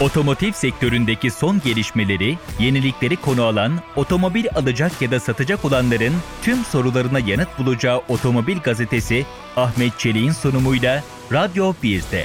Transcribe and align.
Otomotiv 0.00 0.52
sektöründeki 0.52 1.30
son 1.30 1.60
gelişmeleri, 1.64 2.38
yenilikleri 2.60 3.16
konu 3.16 3.42
alan, 3.42 3.72
otomobil 3.96 4.46
alacak 4.54 5.02
ya 5.02 5.10
da 5.10 5.20
satacak 5.20 5.64
olanların 5.64 6.14
tüm 6.42 6.64
sorularına 6.64 7.18
yanıt 7.18 7.48
bulacağı 7.58 7.98
Otomobil 8.08 8.58
Gazetesi 8.58 9.26
Ahmet 9.56 9.98
Çelik'in 9.98 10.30
sunumuyla 10.30 11.02
Radyo 11.32 11.72
1'de. 11.82 12.24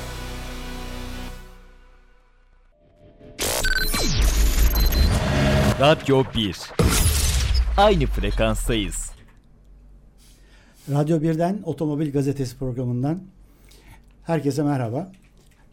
Radyo 5.79 6.23
1 6.35 6.57
Aynı 7.77 8.05
frekanstayız. 8.05 9.11
Radyo 10.91 11.17
1'den 11.17 11.59
Otomobil 11.63 12.13
Gazetesi 12.13 12.57
programından 12.57 13.19
herkese 14.23 14.63
merhaba. 14.63 15.11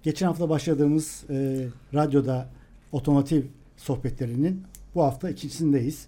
Geçen 0.09 0.27
hafta 0.27 0.49
başladığımız 0.49 1.25
e, 1.31 1.67
radyoda 1.95 2.49
otomotiv 2.93 3.43
sohbetlerinin 3.77 4.63
bu 4.95 5.03
hafta 5.03 5.31
ikincisindeyiz. 5.31 6.07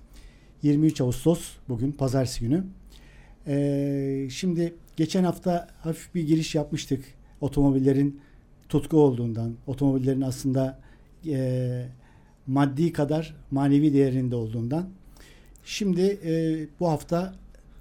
23 0.63 1.01
Ağustos 1.01 1.57
bugün 1.69 1.93
pazartesi 1.93 2.41
günü. 2.41 2.65
E, 3.47 4.29
şimdi 4.31 4.75
geçen 4.97 5.25
hafta 5.25 5.69
hafif 5.83 6.15
bir 6.15 6.27
giriş 6.27 6.55
yapmıştık. 6.55 7.05
Otomobillerin 7.41 8.21
tutku 8.69 8.97
olduğundan, 8.97 9.55
otomobillerin 9.67 10.21
aslında 10.21 10.79
e, 11.27 11.87
maddi 12.47 12.93
kadar 12.93 13.37
manevi 13.51 13.93
değerinde 13.93 14.37
olduğundan. 14.37 14.89
Şimdi 15.65 16.19
e, 16.25 16.67
bu 16.81 16.89
hafta 16.89 17.35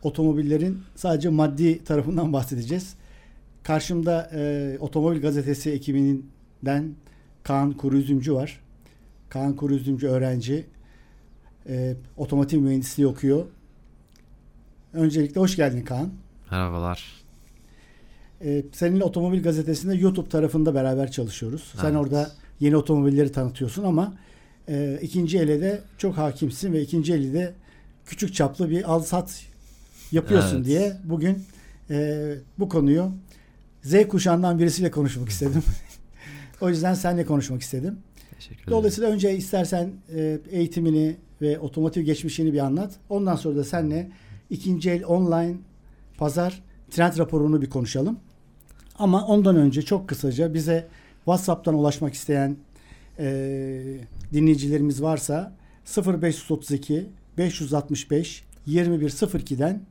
otomobillerin 0.03 0.79
sadece 0.95 1.29
maddi 1.29 1.83
tarafından 1.83 2.33
bahsedeceğiz. 2.33 2.95
Karşımda 3.63 4.29
e, 4.33 4.77
Otomobil 4.79 5.21
Gazetesi 5.21 5.71
ekibinden 5.71 6.95
Kaan 7.43 7.73
Kuruzumcu 7.73 8.35
var. 8.35 8.59
Kaan 9.29 9.55
Kuruzumcu 9.55 10.07
öğrenci. 10.07 10.65
E, 11.69 11.95
otomotiv 12.17 12.61
mühendisliği 12.61 13.07
okuyor. 13.07 13.45
Öncelikle 14.93 15.41
hoş 15.41 15.55
geldin 15.55 15.81
Kaan. 15.81 16.09
Merhabalar. 16.51 17.19
E, 18.41 18.63
seninle 18.71 19.03
Otomobil 19.03 19.43
Gazetesi'nde 19.43 19.95
YouTube 19.95 20.29
tarafında 20.29 20.75
beraber 20.75 21.11
çalışıyoruz. 21.11 21.71
Evet. 21.73 21.81
Sen 21.81 21.95
orada 21.95 22.31
yeni 22.59 22.77
otomobilleri 22.77 23.31
tanıtıyorsun 23.31 23.83
ama 23.83 24.13
e, 24.67 24.99
ikinci 25.01 25.39
ele 25.39 25.61
de 25.61 25.81
çok 25.97 26.17
hakimsin 26.17 26.73
ve 26.73 26.81
ikinci 26.81 27.13
eli 27.13 27.33
de 27.33 27.53
küçük 28.05 28.33
çaplı 28.33 28.69
bir 28.69 28.91
al 28.91 28.99
sat 28.99 29.41
yapıyorsun 30.11 30.55
evet. 30.55 30.65
diye 30.65 30.97
bugün 31.03 31.43
e, 31.89 32.35
bu 32.59 32.69
konuyu 32.69 33.11
Z 33.89 34.07
kuşağından 34.07 34.59
birisiyle 34.59 34.91
konuşmak 34.91 35.29
istedim. 35.29 35.63
o 36.61 36.69
yüzden 36.69 36.93
seninle 36.93 37.25
konuşmak 37.25 37.61
istedim. 37.61 37.97
Teşekkür 38.35 38.55
ederim. 38.55 38.71
Dolayısıyla 38.71 39.09
önce 39.09 39.37
istersen 39.37 39.91
e, 40.15 40.39
eğitimini 40.51 41.15
ve 41.41 41.59
otomotiv 41.59 42.01
geçmişini 42.01 42.53
bir 42.53 42.59
anlat. 42.59 42.95
Ondan 43.09 43.35
sonra 43.35 43.55
da 43.55 43.63
seninle 43.63 44.11
ikinci 44.49 44.91
el 44.91 45.05
online 45.05 45.57
pazar 46.17 46.63
trend 46.91 47.17
raporunu 47.17 47.61
bir 47.61 47.69
konuşalım. 47.69 48.19
Ama 48.99 49.25
ondan 49.25 49.55
önce 49.55 49.81
çok 49.81 50.09
kısaca 50.09 50.53
bize 50.53 50.87
WhatsApp'tan 51.17 51.73
ulaşmak 51.73 52.13
isteyen 52.13 52.57
e, 53.19 53.97
dinleyicilerimiz 54.33 55.01
varsa 55.01 55.55
0532 55.97 57.09
565 57.37 58.43
2102'den 58.67 59.81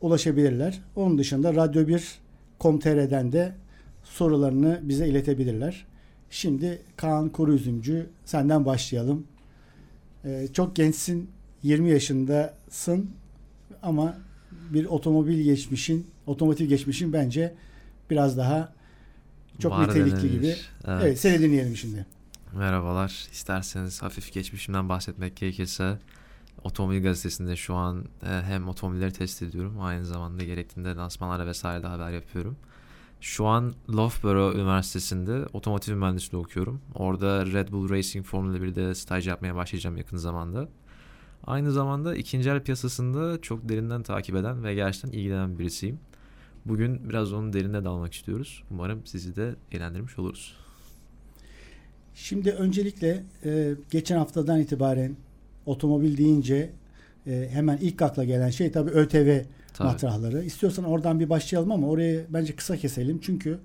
ulaşabilirler. 0.00 0.80
Onun 0.96 1.18
dışında 1.18 1.54
Radyo 1.54 1.86
1 1.86 2.27
Com.tr'den 2.60 3.32
de 3.32 3.54
sorularını 4.04 4.80
bize 4.82 5.08
iletebilirler. 5.08 5.86
Şimdi 6.30 6.82
Kaan 6.96 7.28
Koruyüzümcü 7.28 8.06
senden 8.24 8.64
başlayalım. 8.64 9.26
Ee, 10.24 10.48
çok 10.52 10.76
gençsin, 10.76 11.30
20 11.62 11.90
yaşındasın 11.90 13.10
ama 13.82 14.16
bir 14.70 14.84
otomobil 14.84 15.40
geçmişin, 15.42 16.06
otomotiv 16.26 16.66
geçmişin 16.66 17.12
bence 17.12 17.54
biraz 18.10 18.36
daha 18.36 18.72
çok 19.58 19.72
Var 19.72 19.88
nitelikli 19.88 20.12
denilir. 20.16 20.32
gibi. 20.32 20.46
Evet. 20.86 21.02
evet, 21.02 21.20
seni 21.20 21.38
dinleyelim 21.40 21.76
şimdi. 21.76 22.06
Merhabalar. 22.54 23.28
İsterseniz 23.32 24.02
hafif 24.02 24.32
geçmişimden 24.32 24.88
bahsetmek 24.88 25.36
gerekirse 25.36 25.98
Otomobil 26.64 27.02
gazetesinde 27.02 27.56
şu 27.56 27.74
an 27.74 28.04
e, 28.22 28.26
hem 28.26 28.68
otomobilleri 28.68 29.12
test 29.12 29.42
ediyorum 29.42 29.80
aynı 29.80 30.04
zamanda 30.04 30.44
gerektiğinde 30.44 30.94
lansmanlara 30.94 31.46
vesaire 31.46 31.82
de 31.82 31.86
haber 31.86 32.10
yapıyorum. 32.10 32.56
Şu 33.20 33.46
an 33.46 33.74
Loughborough 33.88 34.54
Üniversitesi'nde 34.54 35.46
otomotiv 35.52 35.96
mühendisliği 35.96 36.42
okuyorum. 36.42 36.80
Orada 36.94 37.46
Red 37.46 37.68
Bull 37.68 37.90
Racing 37.90 38.26
Formula 38.26 38.58
1'de 38.58 38.94
staj 38.94 39.28
yapmaya 39.28 39.54
başlayacağım 39.54 39.96
yakın 39.96 40.16
zamanda. 40.16 40.68
Aynı 41.46 41.72
zamanda 41.72 42.16
ikinci 42.16 42.50
el 42.50 42.62
piyasasında 42.62 43.40
çok 43.40 43.68
derinden 43.68 44.02
takip 44.02 44.36
eden 44.36 44.64
ve 44.64 44.74
gerçekten 44.74 45.10
ilgilenen 45.10 45.58
birisiyim. 45.58 46.00
Bugün 46.64 47.08
biraz 47.08 47.32
onun 47.32 47.52
derine 47.52 47.84
dalmak 47.84 48.12
istiyoruz. 48.12 48.62
Umarım 48.70 49.06
sizi 49.06 49.36
de 49.36 49.54
eğlendirmiş 49.72 50.18
oluruz. 50.18 50.56
Şimdi 52.14 52.50
öncelikle 52.50 53.24
e, 53.44 53.74
geçen 53.90 54.16
haftadan 54.16 54.60
itibaren 54.60 55.16
otomobil 55.68 56.16
deyince 56.16 56.70
e, 57.26 57.48
hemen 57.52 57.76
ilk 57.76 58.02
akla 58.02 58.24
gelen 58.24 58.50
şey 58.50 58.72
tabii 58.72 58.90
ÖTV 58.90 59.40
tabii. 59.74 59.88
matrahları. 59.88 60.44
İstiyorsan 60.44 60.84
oradan 60.84 61.20
bir 61.20 61.30
başlayalım 61.30 61.72
ama 61.72 61.88
orayı 61.88 62.26
bence 62.28 62.56
kısa 62.56 62.76
keselim. 62.76 63.20
Çünkü 63.22 63.58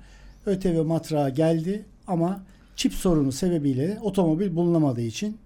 ÖTV 0.46 0.84
matrağı 0.84 1.30
geldi 1.30 1.86
ama 2.08 2.44
çip 2.75 2.94
sorunu 2.94 3.31
sebebiyle 3.31 3.97
otomobil 4.02 4.56
bulunamadığı 4.56 5.02
için 5.02 5.38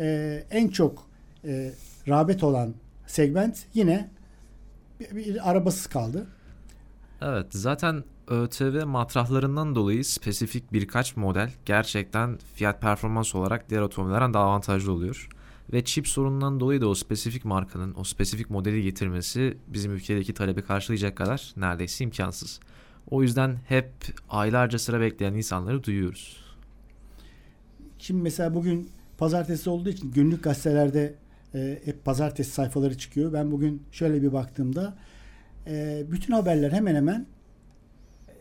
e, 0.00 0.42
en 0.50 0.68
çok 0.68 1.06
e, 1.44 1.72
rağbet 2.08 2.44
olan 2.44 2.74
segment 3.06 3.64
yine 3.74 4.08
bir, 5.00 5.16
bir 5.16 5.50
arabasız 5.50 5.86
kaldı. 5.86 6.26
Evet 7.22 7.46
zaten 7.50 8.04
ÖTV 8.28 8.86
matrahlarından 8.86 9.74
dolayı 9.74 10.04
spesifik 10.04 10.72
birkaç 10.72 11.16
model 11.16 11.50
gerçekten 11.66 12.38
fiyat 12.54 12.80
performans 12.80 13.34
olarak 13.34 13.70
diğer 13.70 13.80
otomobillerden 13.80 14.34
daha 14.34 14.44
avantajlı 14.44 14.92
oluyor. 14.92 15.28
Ve 15.72 15.84
çip 15.84 16.08
sorunundan 16.08 16.60
dolayı 16.60 16.80
da 16.80 16.88
o 16.88 16.94
spesifik 16.94 17.44
markanın 17.44 17.94
o 17.96 18.04
spesifik 18.04 18.50
modeli 18.50 18.82
getirmesi 18.82 19.58
bizim 19.66 19.92
ülkedeki 19.92 20.34
talebi 20.34 20.62
karşılayacak 20.62 21.16
kadar 21.16 21.52
neredeyse 21.56 22.04
imkansız. 22.04 22.60
O 23.10 23.22
yüzden 23.22 23.56
hep 23.68 23.90
aylarca 24.28 24.78
sıra 24.78 25.00
bekleyen 25.00 25.34
insanları 25.34 25.84
duyuyoruz. 25.84 26.44
Şimdi 27.98 28.22
mesela 28.22 28.54
bugün 28.54 28.90
pazartesi 29.18 29.70
olduğu 29.70 29.88
için 29.88 30.12
günlük 30.12 30.44
gazetelerde 30.44 31.14
e, 31.54 31.80
hep 31.84 32.04
pazartesi 32.04 32.50
sayfaları 32.50 32.98
çıkıyor. 32.98 33.32
Ben 33.32 33.50
bugün 33.50 33.82
şöyle 33.92 34.22
bir 34.22 34.32
baktığımda 34.32 34.96
e, 35.66 36.04
bütün 36.10 36.32
haberler 36.32 36.72
hemen 36.72 36.94
hemen 36.94 37.26
e, 38.28 38.34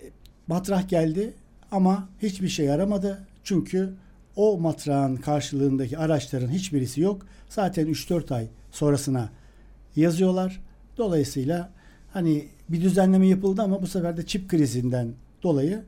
matrah 0.47 0.89
geldi 0.89 1.33
ama 1.71 2.09
hiçbir 2.21 2.49
şey 2.49 2.65
yaramadı. 2.65 3.27
Çünkü 3.43 3.93
o 4.35 4.57
matrağın 4.57 5.15
karşılığındaki 5.15 5.97
araçların 5.97 6.49
hiçbirisi 6.49 7.01
yok. 7.01 7.25
Zaten 7.49 7.87
3-4 7.87 8.33
ay 8.33 8.47
sonrasına 8.71 9.29
yazıyorlar. 9.95 10.61
Dolayısıyla 10.97 11.69
hani 12.13 12.47
bir 12.69 12.81
düzenleme 12.81 13.27
yapıldı 13.27 13.61
ama 13.61 13.81
bu 13.81 13.87
sefer 13.87 14.17
de 14.17 14.25
çip 14.25 14.49
krizinden 14.49 15.13
dolayı 15.43 15.83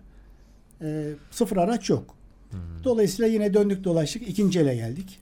e, 0.81 1.13
sıfır 1.31 1.57
araç 1.57 1.89
yok. 1.89 2.15
Hmm. 2.51 2.59
Dolayısıyla 2.83 3.31
yine 3.31 3.53
döndük 3.53 3.83
dolaştık 3.83 4.29
ikinci 4.29 4.59
ele 4.59 4.75
geldik. 4.75 5.19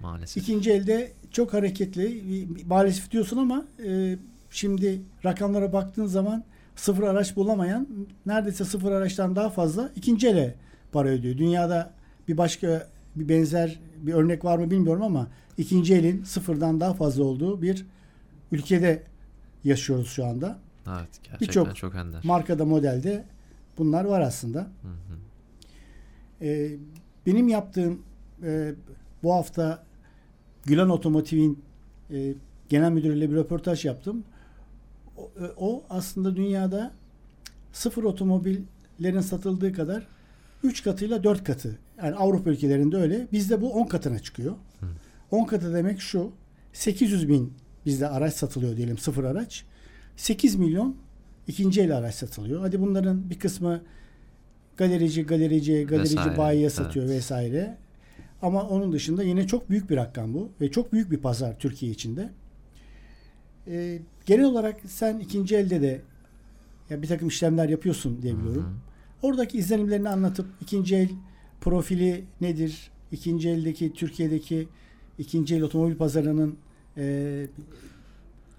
Maalesef. 0.00 0.42
İkinci 0.42 0.72
elde 0.72 1.12
çok 1.30 1.54
hareketli 1.54 2.22
maalesef 2.66 3.10
diyorsun 3.10 3.36
ama 3.36 3.64
e, 3.86 4.16
şimdi 4.50 5.02
rakamlara 5.24 5.72
baktığın 5.72 6.06
zaman 6.06 6.44
sıfır 6.76 7.02
araç 7.02 7.36
bulamayan 7.36 7.88
neredeyse 8.26 8.64
sıfır 8.64 8.92
araçtan 8.92 9.36
daha 9.36 9.50
fazla 9.50 9.90
ikinci 9.96 10.28
ele 10.28 10.54
para 10.92 11.08
ödüyor. 11.08 11.38
Dünyada 11.38 11.93
bir 12.28 12.38
başka 12.38 12.88
bir 13.16 13.28
benzer 13.28 13.80
bir 13.96 14.14
örnek 14.14 14.44
var 14.44 14.58
mı 14.58 14.70
bilmiyorum 14.70 15.02
ama 15.02 15.28
ikinci 15.58 15.94
elin 15.94 16.24
sıfırdan 16.24 16.80
daha 16.80 16.94
fazla 16.94 17.24
olduğu 17.24 17.62
bir 17.62 17.86
ülkede 18.52 19.02
yaşıyoruz 19.64 20.08
şu 20.08 20.26
anda. 20.26 20.58
Evet 20.88 21.08
gerçekten 21.22 21.48
Birçok 21.48 21.76
çok 21.76 21.94
ender. 21.94 22.20
markada 22.24 22.64
modelde 22.64 23.24
bunlar 23.78 24.04
var 24.04 24.20
aslında. 24.20 24.60
Hı 24.60 24.88
hı. 24.88 25.18
Ee, 26.42 26.70
benim 27.26 27.48
yaptığım 27.48 28.02
e, 28.42 28.74
bu 29.22 29.34
hafta 29.34 29.84
Gülen 30.64 30.88
Otomotiv'in 30.88 31.62
e, 32.10 32.34
genel 32.68 32.90
müdürüyle 32.90 33.30
bir 33.30 33.36
röportaj 33.36 33.84
yaptım. 33.84 34.24
O, 35.16 35.22
e, 35.22 35.44
o 35.56 35.84
aslında 35.90 36.36
dünyada 36.36 36.92
sıfır 37.72 38.04
otomobillerin 38.04 39.20
satıldığı 39.20 39.72
kadar 39.72 40.06
3 40.62 40.84
katıyla 40.84 41.24
4 41.24 41.44
katı. 41.44 41.78
Yani 42.02 42.14
Avrupa 42.14 42.50
ülkelerinde 42.50 42.96
öyle. 42.96 43.28
Bizde 43.32 43.60
bu 43.60 43.72
10 43.72 43.86
katına 43.86 44.18
çıkıyor. 44.18 44.54
Hı. 44.80 44.86
10 45.30 45.44
katı 45.44 45.74
demek 45.74 46.00
şu. 46.00 46.32
800 46.72 47.28
bin 47.28 47.52
bizde 47.86 48.08
araç 48.08 48.34
satılıyor 48.34 48.76
diyelim 48.76 48.98
sıfır 48.98 49.24
araç. 49.24 49.64
8 50.16 50.54
milyon 50.54 50.96
ikinci 51.48 51.80
el 51.80 51.96
araç 51.96 52.14
satılıyor. 52.14 52.60
Hadi 52.60 52.80
bunların 52.80 53.30
bir 53.30 53.38
kısmı 53.38 53.82
galerici 54.76 55.26
galerici 55.26 55.86
galerici 55.86 56.16
Vesaire, 56.16 56.38
bayiye 56.38 56.62
evet. 56.62 56.72
satıyor 56.72 57.08
vesaire. 57.08 57.76
Ama 58.42 58.62
onun 58.68 58.92
dışında 58.92 59.22
yine 59.22 59.46
çok 59.46 59.70
büyük 59.70 59.90
bir 59.90 59.96
rakam 59.96 60.34
bu 60.34 60.50
ve 60.60 60.70
çok 60.70 60.92
büyük 60.92 61.10
bir 61.10 61.18
pazar 61.18 61.58
Türkiye 61.58 61.92
içinde. 61.92 62.30
Ee, 63.66 63.98
genel 64.26 64.44
olarak 64.44 64.76
sen 64.86 65.18
ikinci 65.18 65.56
elde 65.56 65.82
de 65.82 66.00
ya 66.90 67.02
bir 67.02 67.08
takım 67.08 67.28
işlemler 67.28 67.68
yapıyorsun 67.68 68.22
diye 68.22 68.38
biliyorum. 68.38 68.80
Oradaki 69.22 69.58
izlenimlerini 69.58 70.08
anlatıp 70.08 70.46
ikinci 70.60 70.96
el 70.96 71.08
profili 71.64 72.24
nedir? 72.40 72.90
İkinci 73.12 73.48
eldeki 73.48 73.92
Türkiye'deki 73.92 74.68
ikinci 75.18 75.56
el 75.56 75.62
otomobil 75.62 75.96
pazarının 75.96 76.56
e, 76.96 77.46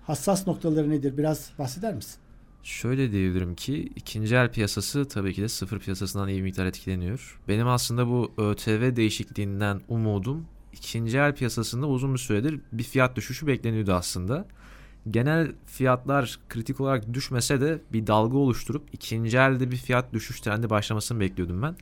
hassas 0.03 0.47
noktaları 0.47 0.89
nedir? 0.89 1.17
Biraz 1.17 1.51
bahseder 1.59 1.95
misin? 1.95 2.15
Şöyle 2.63 3.11
diyebilirim 3.11 3.55
ki 3.55 3.89
ikinci 3.95 4.35
el 4.35 4.51
piyasası 4.51 5.07
tabii 5.07 5.33
ki 5.33 5.41
de 5.41 5.49
sıfır 5.49 5.79
piyasasından 5.79 6.27
iyi 6.27 6.37
bir 6.37 6.43
miktar 6.43 6.65
etkileniyor. 6.65 7.39
Benim 7.47 7.67
aslında 7.67 8.07
bu 8.07 8.31
ÖTV 8.37 8.95
değişikliğinden 8.95 9.81
umudum 9.87 10.45
ikinci 10.73 11.17
el 11.17 11.35
piyasasında 11.35 11.87
uzun 11.87 12.13
bir 12.13 12.19
süredir 12.19 12.59
bir 12.71 12.83
fiyat 12.83 13.15
düşüşü 13.15 13.47
bekleniyordu 13.47 13.93
aslında. 13.93 14.47
Genel 15.11 15.51
fiyatlar 15.65 16.39
kritik 16.49 16.81
olarak 16.81 17.13
düşmese 17.13 17.61
de 17.61 17.81
bir 17.93 18.07
dalga 18.07 18.37
oluşturup 18.37 18.83
ikinci 18.93 19.37
elde 19.37 19.71
bir 19.71 19.77
fiyat 19.77 20.13
düşüş 20.13 20.41
trendi 20.41 20.69
başlamasını 20.69 21.19
bekliyordum 21.19 21.61
ben. 21.61 21.75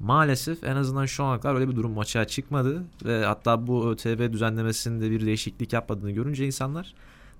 Maalesef 0.00 0.64
en 0.64 0.76
azından 0.76 1.06
şu 1.06 1.24
ana 1.24 1.40
kadar 1.40 1.54
öyle 1.54 1.68
bir 1.68 1.76
durum 1.76 1.98
açığa 1.98 2.24
çıkmadı 2.24 2.84
ve 3.04 3.24
hatta 3.24 3.66
bu 3.66 3.90
ÖTV 3.90 4.32
düzenlemesinde 4.32 5.10
bir 5.10 5.26
değişiklik 5.26 5.72
yapmadığını 5.72 6.10
görünce 6.10 6.46
insanlar 6.46 6.94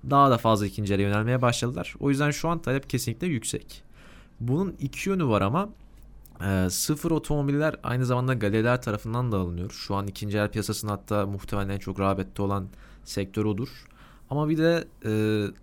daha 0.09 0.31
da 0.31 0.37
fazla 0.37 0.65
ikinci 0.65 0.93
ele 0.93 1.01
yönelmeye 1.01 1.41
başladılar. 1.41 1.95
O 1.99 2.09
yüzden 2.09 2.31
şu 2.31 2.49
an 2.49 2.59
talep 2.59 2.89
kesinlikle 2.89 3.27
yüksek. 3.27 3.83
Bunun 4.39 4.75
iki 4.79 5.09
yönü 5.09 5.25
var 5.25 5.41
ama 5.41 5.69
e, 6.45 6.69
sıfır 6.69 7.11
otomobiller 7.11 7.75
aynı 7.83 8.05
zamanda 8.05 8.33
galeriler 8.33 8.81
tarafından 8.81 9.31
da 9.31 9.37
alınıyor. 9.37 9.71
Şu 9.71 9.95
an 9.95 10.07
ikinci 10.07 10.37
el 10.37 10.51
piyasasının 10.51 10.91
hatta 10.91 11.25
muhtemelen 11.25 11.69
en 11.69 11.79
çok 11.79 11.99
rağbette 11.99 12.41
olan 12.41 12.67
sektör 13.03 13.45
odur. 13.45 13.69
Ama 14.29 14.49
bir 14.49 14.57
de 14.57 14.87
e, 15.05 15.11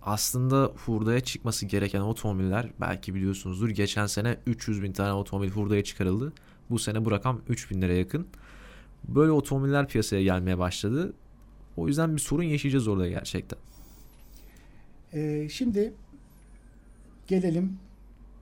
aslında 0.01 0.71
hurdaya 0.85 1.19
çıkması 1.19 1.65
gereken 1.65 2.01
otomobiller 2.01 2.69
belki 2.81 3.15
biliyorsunuzdur. 3.15 3.69
Geçen 3.69 4.05
sene 4.05 4.37
300 4.45 4.83
bin 4.83 4.93
tane 4.93 5.13
otomobil 5.13 5.49
hurdaya 5.49 5.83
çıkarıldı. 5.83 6.33
Bu 6.69 6.79
sene 6.79 7.05
bu 7.05 7.11
rakam 7.11 7.41
3000 7.49 7.81
liraya 7.81 7.97
yakın. 7.97 8.27
Böyle 9.07 9.31
otomobiller 9.31 9.87
piyasaya 9.87 10.23
gelmeye 10.23 10.57
başladı. 10.57 11.13
O 11.77 11.87
yüzden 11.87 12.15
bir 12.15 12.21
sorun 12.21 12.43
yaşayacağız 12.43 12.87
orada 12.87 13.07
gerçekten. 13.07 13.59
Ee, 15.13 15.47
şimdi 15.49 15.93
gelelim 17.27 17.77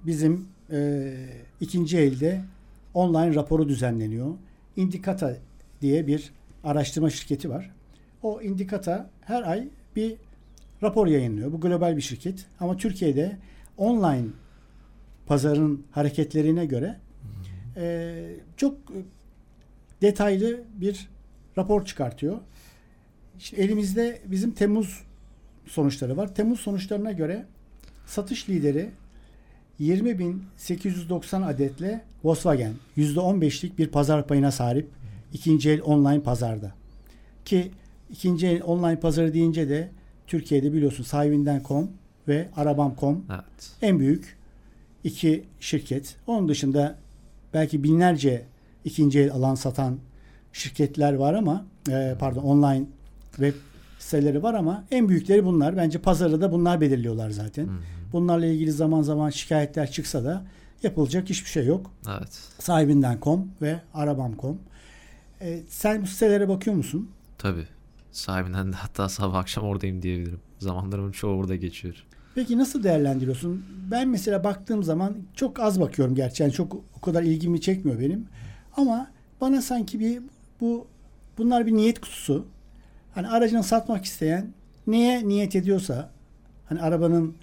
bizim 0.06 0.48
e, 0.72 1.14
ikinci 1.62 1.98
elde 1.98 2.42
online 2.94 3.36
raporu 3.36 3.70
düzenleniyor. 3.70 4.36
Indikata 4.76 5.38
diye 5.82 6.08
bir 6.08 6.32
araştırma 6.64 7.10
şirketi 7.10 7.50
var. 7.50 7.72
O 8.24 8.42
Indikata 8.42 9.10
her 9.22 9.44
ay 9.44 9.68
bir 9.96 10.16
rapor 10.84 11.08
yayınlıyor. 11.08 11.52
Bu 11.52 11.62
global 11.62 11.98
bir 11.98 12.02
şirket. 12.02 12.46
Ama 12.60 12.78
Türkiye'de 12.78 13.38
online 13.78 14.26
pazarın 15.26 15.84
hareketlerine 15.92 16.66
göre 16.66 17.00
e, 17.78 18.36
çok 18.58 18.78
detaylı 20.02 20.64
bir 20.76 21.10
rapor 21.58 21.86
çıkartıyor. 21.86 22.38
İşte 23.40 23.58
elimizde 23.58 24.22
bizim 24.26 24.52
Temmuz 24.52 25.04
sonuçları 25.66 26.18
var. 26.18 26.36
Temmuz 26.36 26.60
sonuçlarına 26.60 27.12
göre 27.12 27.46
satış 28.06 28.50
lideri 28.50 28.90
20.890 29.82 31.46
adetle 31.46 32.02
Volkswagen 32.24 32.74
%15'lik 32.98 33.78
bir 33.78 33.88
pazar 33.88 34.28
payına 34.28 34.52
sahip 34.52 34.88
ikinci 35.34 35.70
el 35.70 35.82
online 35.82 36.24
pazarda. 36.24 36.72
Ki 37.46 37.72
ikinci 38.12 38.48
el 38.48 38.64
online 38.64 39.00
pazarı 39.00 39.34
deyince 39.34 39.70
de 39.70 39.90
Türkiye'de 40.28 40.74
biliyorsun 40.74 41.04
sahibinden.com 41.04 41.92
ve 42.28 42.50
arabam.com 42.56 43.26
Evet. 43.30 43.72
en 43.82 44.00
büyük 44.00 44.38
iki 45.04 45.44
şirket. 45.60 46.16
Onun 46.28 46.50
dışında 46.50 46.96
belki 47.54 47.84
binlerce 47.84 48.46
ikinci 48.86 49.20
el 49.20 49.32
alan 49.32 49.56
satan 49.56 49.98
şirketler 50.54 51.14
var 51.14 51.34
ama 51.34 51.66
e, 51.90 52.16
pardon 52.20 52.44
online 52.44 52.86
web 53.32 53.54
siteleri 54.00 54.44
var 54.44 54.54
ama 54.54 54.84
en 54.92 55.10
büyükleri 55.10 55.46
bunlar. 55.46 55.78
Bence 55.78 56.00
pazarı 56.00 56.42
da 56.42 56.52
bunlar 56.52 56.82
belirliyorlar 56.82 57.30
zaten. 57.30 57.70
Bunlarla 58.14 58.46
ilgili 58.46 58.72
zaman 58.72 59.02
zaman 59.02 59.30
şikayetler 59.30 59.92
çıksa 59.92 60.24
da 60.24 60.46
yapılacak 60.84 61.30
hiçbir 61.30 61.50
şey 61.50 61.66
yok. 61.66 61.92
Evet. 62.10 62.40
Sahibinden.com 62.60 63.48
ve 63.62 63.80
arabam.com. 63.94 64.60
E, 65.42 65.60
sen 65.68 66.02
bu 66.02 66.08
sitelere 66.08 66.50
bakıyor 66.50 66.76
musun? 66.76 67.10
Tabii. 67.38 67.68
Sahibinden 68.12 68.72
de 68.72 68.76
hatta 68.76 69.10
sabah 69.10 69.38
akşam 69.38 69.64
oradayım 69.64 70.02
diyebilirim. 70.02 70.40
Zamanlarımın 70.60 71.12
çoğu 71.12 71.38
orada 71.38 71.56
geçiyor. 71.56 72.06
Peki 72.36 72.58
nasıl 72.58 72.84
değerlendiriyorsun? 72.84 73.66
Ben 73.92 74.08
mesela 74.08 74.44
baktığım 74.44 74.84
zaman 74.84 75.18
çok 75.36 75.60
az 75.60 75.80
bakıyorum 75.80 76.16
gerçi. 76.16 76.44
Yani 76.44 76.54
çok 76.54 76.76
o 76.98 77.02
kadar 77.02 77.24
ilgimi 77.24 77.62
çekmiyor 77.62 78.00
benim. 78.00 78.28
Ama 78.78 79.12
bana 79.42 79.62
sanki 79.62 80.00
bir 80.00 80.22
bu 80.62 80.88
bunlar 81.38 81.66
bir 81.66 81.74
niyet 81.74 82.00
kutusu. 82.02 82.46
Hani 83.16 83.28
aracını 83.28 83.64
satmak 83.64 84.06
isteyen 84.06 84.48
neye 84.88 85.28
niyet 85.28 85.56
ediyorsa 85.56 86.10
hani 86.66 86.82
arabanın 86.82 87.36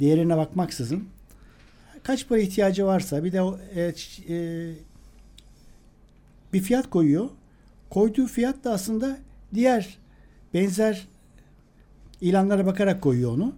değerine 0.00 0.36
bakmaksızın 0.36 1.04
kaç 2.02 2.28
para 2.28 2.38
ihtiyacı 2.38 2.86
varsa 2.86 3.24
bir 3.24 3.32
de 3.32 3.40
e, 3.74 3.94
e, 4.34 4.72
bir 6.52 6.60
fiyat 6.60 6.90
koyuyor. 6.90 7.28
Koyduğu 7.90 8.26
fiyat 8.26 8.64
da 8.64 8.72
aslında 8.72 9.18
diğer 9.54 9.98
benzer 10.54 11.08
ilanlara 12.20 12.66
bakarak 12.66 13.02
koyuyor 13.02 13.32
onu. 13.32 13.52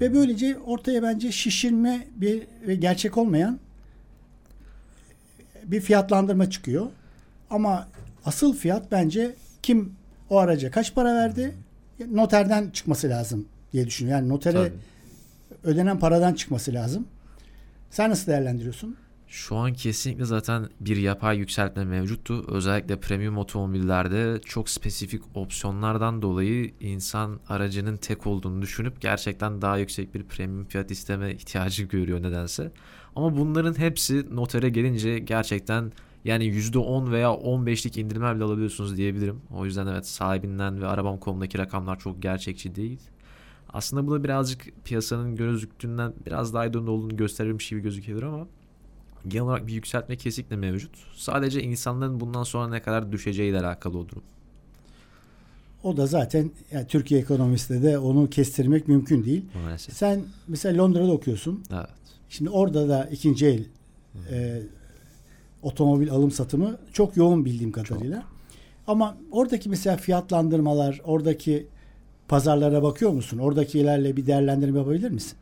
Ve 0.00 0.14
böylece 0.14 0.58
ortaya 0.58 1.02
bence 1.02 1.32
şişirme 1.32 2.06
bir 2.16 2.46
ve 2.66 2.74
gerçek 2.74 3.18
olmayan 3.18 3.58
bir 5.64 5.80
fiyatlandırma 5.80 6.50
çıkıyor. 6.50 6.86
Ama 7.50 7.88
asıl 8.24 8.56
fiyat 8.56 8.92
bence 8.92 9.34
kim 9.62 9.92
o 10.30 10.38
araca 10.38 10.70
kaç 10.70 10.94
para 10.94 11.14
verdi? 11.14 11.54
Noterden 12.10 12.70
çıkması 12.70 13.08
lazım 13.08 13.48
diye 13.72 13.86
düşünüyorum. 13.86 14.24
Yani 14.24 14.34
notere 14.34 14.52
Tabii. 14.52 14.72
ödenen 15.64 15.98
paradan 15.98 16.34
çıkması 16.34 16.72
lazım. 16.72 17.06
Sen 17.90 18.10
nasıl 18.10 18.26
değerlendiriyorsun? 18.26 18.96
Şu 19.28 19.56
an 19.56 19.72
kesinlikle 19.72 20.24
zaten 20.24 20.68
bir 20.80 20.96
yapay 20.96 21.38
yükseltme 21.38 21.84
mevcuttu. 21.84 22.44
Özellikle 22.48 23.00
premium 23.00 23.38
otomobillerde 23.38 24.40
çok 24.44 24.68
spesifik 24.68 25.22
opsiyonlardan 25.34 26.22
dolayı 26.22 26.72
insan 26.80 27.40
aracının 27.48 27.96
tek 27.96 28.26
olduğunu 28.26 28.62
düşünüp 28.62 29.00
gerçekten 29.00 29.62
daha 29.62 29.78
yüksek 29.78 30.14
bir 30.14 30.24
premium 30.24 30.64
fiyat 30.64 30.90
isteme 30.90 31.34
ihtiyacı 31.34 31.84
görüyor 31.84 32.22
nedense. 32.22 32.72
Ama 33.16 33.36
bunların 33.36 33.78
hepsi 33.78 34.36
notere 34.36 34.68
gelince 34.68 35.18
gerçekten 35.18 35.92
yani 36.24 36.44
%10 36.44 37.10
veya 37.10 37.28
15'lik 37.28 37.98
indirime 37.98 38.36
bile 38.36 38.44
alabiliyorsunuz 38.44 38.96
diyebilirim. 38.96 39.40
O 39.50 39.64
yüzden 39.64 39.86
evet 39.86 40.06
sahibinden 40.06 40.82
ve 40.82 40.86
arabam.com'daki 40.86 41.58
rakamlar 41.58 41.98
çok 41.98 42.22
gerçekçi 42.22 42.74
değil. 42.74 43.00
Aslında 43.72 44.06
bu 44.06 44.12
da 44.12 44.24
birazcık 44.24 44.84
piyasanın 44.84 45.36
gözüktüğünden 45.36 46.12
biraz 46.26 46.54
daha 46.54 46.66
iyi 46.66 46.78
olduğunu 46.78 47.16
gösterirmiş 47.16 47.68
gibi 47.68 47.80
gözükebilir 47.80 48.22
ama 48.22 48.46
genel 49.28 49.44
olarak 49.44 49.66
bir 49.66 49.72
yükseltme 49.72 50.16
kesinlikle 50.16 50.56
mevcut. 50.56 50.90
Sadece 51.16 51.62
insanların 51.62 52.20
bundan 52.20 52.42
sonra 52.42 52.68
ne 52.68 52.82
kadar 52.82 53.12
düşeceğiyle 53.12 53.60
alakalı 53.60 53.98
o 53.98 54.08
durum. 54.08 54.22
O 55.82 55.96
da 55.96 56.06
zaten 56.06 56.50
yani 56.72 56.86
Türkiye 56.86 57.20
ekonomisinde 57.20 57.82
de 57.82 57.98
onu 57.98 58.30
kestirmek 58.30 58.88
mümkün 58.88 59.24
değil. 59.24 59.44
Maalesef. 59.64 59.96
Sen 59.96 60.24
mesela 60.48 60.82
Londra'da 60.82 61.12
okuyorsun. 61.12 61.64
Evet. 61.72 61.88
Şimdi 62.28 62.50
orada 62.50 62.88
da 62.88 63.04
ikinci 63.04 63.46
el 63.46 63.64
e, 64.30 64.62
otomobil 65.62 66.10
alım 66.10 66.30
satımı 66.30 66.78
çok 66.92 67.16
yoğun 67.16 67.44
bildiğim 67.44 67.72
kadarıyla. 67.72 68.22
Ama 68.86 69.16
oradaki 69.30 69.68
mesela 69.68 69.96
fiyatlandırmalar, 69.96 71.00
oradaki 71.04 71.66
pazarlara 72.28 72.82
bakıyor 72.82 73.10
musun? 73.10 73.38
Oradakilerle 73.38 74.16
bir 74.16 74.26
değerlendirme 74.26 74.78
yapabilir 74.78 75.10
misin? 75.10 75.38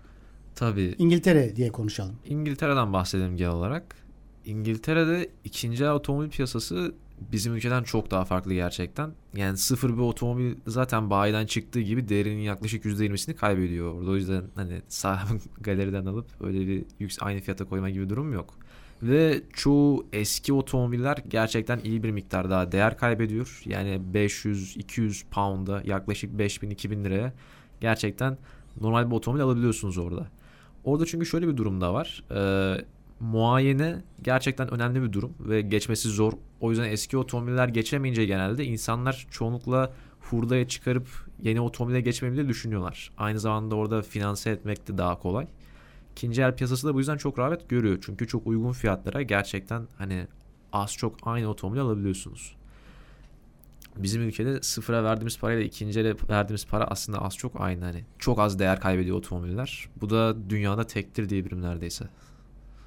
Tabii 0.57 0.95
İngiltere 0.99 1.57
diye 1.57 1.73
konuşalım. 1.73 2.17
İngiltere'den 2.27 2.93
bahsedelim 2.93 3.37
genel 3.37 3.53
olarak. 3.53 3.97
İngiltere'de 4.45 5.31
ikinci 5.45 5.85
el 5.85 5.91
otomobil 5.91 6.31
piyasası 6.31 6.95
bizim 7.33 7.55
ülkeden 7.55 7.83
çok 7.83 8.11
daha 8.11 8.25
farklı 8.25 8.55
gerçekten. 8.55 9.11
Yani 9.35 9.57
sıfır 9.57 9.93
bir 9.93 10.03
otomobil 10.03 10.55
zaten 10.67 11.11
bayiden 11.11 11.47
çıktığı 11.47 11.81
gibi 11.81 12.09
değerinin 12.09 12.43
yaklaşık 12.43 12.85
%20'sini 12.85 13.35
kaybediyor 13.35 13.95
orada. 13.95 14.11
O 14.11 14.17
yüzden 14.17 14.45
hani 14.55 14.83
sahibi 14.89 15.41
galeriden 15.61 16.07
alıp 16.07 16.27
öyle 16.41 16.67
bir 16.67 16.85
yüks 16.99 17.19
aynı 17.21 17.41
fiyata 17.41 17.65
koyma 17.65 17.91
gibi 17.91 18.09
durum 18.09 18.33
yok. 18.33 18.55
Ve 19.03 19.43
çoğu 19.53 20.07
eski 20.13 20.53
otomobiller 20.53 21.17
gerçekten 21.29 21.81
iyi 21.85 22.03
bir 22.03 22.11
miktar 22.11 22.51
daha 22.51 22.73
değer 22.73 22.99
kaybediyor. 22.99 23.63
Yani 23.65 24.01
500-200 24.15 25.23
pound'a 25.31 25.83
yaklaşık 25.85 26.33
5000-2000 26.41 27.05
liraya 27.05 27.33
gerçekten 27.81 28.39
normal 28.81 29.11
bir 29.11 29.17
otomobil 29.17 29.43
alabiliyorsunuz 29.43 29.99
orada. 29.99 30.27
Orada 30.87 31.07
çünkü 31.07 31.27
şöyle 31.27 31.49
bir 31.49 31.57
durum 31.57 31.81
da 31.81 31.95
var. 31.95 32.25
Ee, 32.31 32.85
muayene 33.21 34.03
gerçekten 34.23 34.75
önemli 34.75 35.03
bir 35.03 35.13
durum 35.13 35.35
ve 35.41 35.61
geçmesi 35.61 36.09
zor. 36.09 36.33
O 36.61 36.71
yüzden 36.71 36.91
eski 36.91 37.19
otomobiller 37.19 37.69
geçemeyince 37.69 38.25
genelde 38.25 38.65
insanlar 38.65 39.27
çoğunlukla 39.31 39.93
hurdaya 40.21 40.69
çıkarıp 40.69 41.09
yeni 41.43 41.61
otomobile 41.61 42.01
geçmeyi 42.01 42.35
bile 42.35 42.49
düşünüyorlar. 42.49 43.13
Aynı 43.19 43.41
zamanda 43.41 43.75
orada 43.75 44.03
finanse 44.03 44.51
etmek 44.51 44.89
de 44.89 44.99
daha 44.99 45.19
kolay. 45.19 45.47
İkinci 46.13 46.43
el 46.43 46.57
piyasası 46.57 46.89
da 46.89 46.95
bu 46.95 46.99
yüzden 46.99 47.17
çok 47.17 47.39
rağbet 47.39 47.69
görüyor. 47.69 47.99
Çünkü 48.07 48.29
çok 48.29 48.47
uygun 48.47 48.73
fiyatlara 48.73 49.23
gerçekten 49.23 49.87
hani 49.99 50.27
az 50.73 50.93
çok 50.93 51.17
aynı 51.23 51.49
otomobil 51.49 51.81
alabiliyorsunuz. 51.81 52.56
Bizim 54.03 54.23
ülkede 54.23 54.63
sıfıra 54.63 55.05
verdiğimiz 55.05 55.39
parayla 55.39 55.63
ikinci 55.65 56.01
ele 56.01 56.15
verdiğimiz 56.31 56.67
para 56.67 56.85
aslında 56.85 57.23
az 57.23 57.37
çok 57.37 57.61
aynı 57.61 57.85
hani. 57.85 58.05
Çok 58.19 58.39
az 58.39 58.59
değer 58.59 58.81
kaybediyor 58.81 59.17
otomobiller. 59.17 59.89
Bu 60.01 60.11
da 60.11 60.51
dünyada 60.51 60.87
tektir 60.87 61.29
diyebilirim 61.29 61.63
neredeyse. 61.63 62.05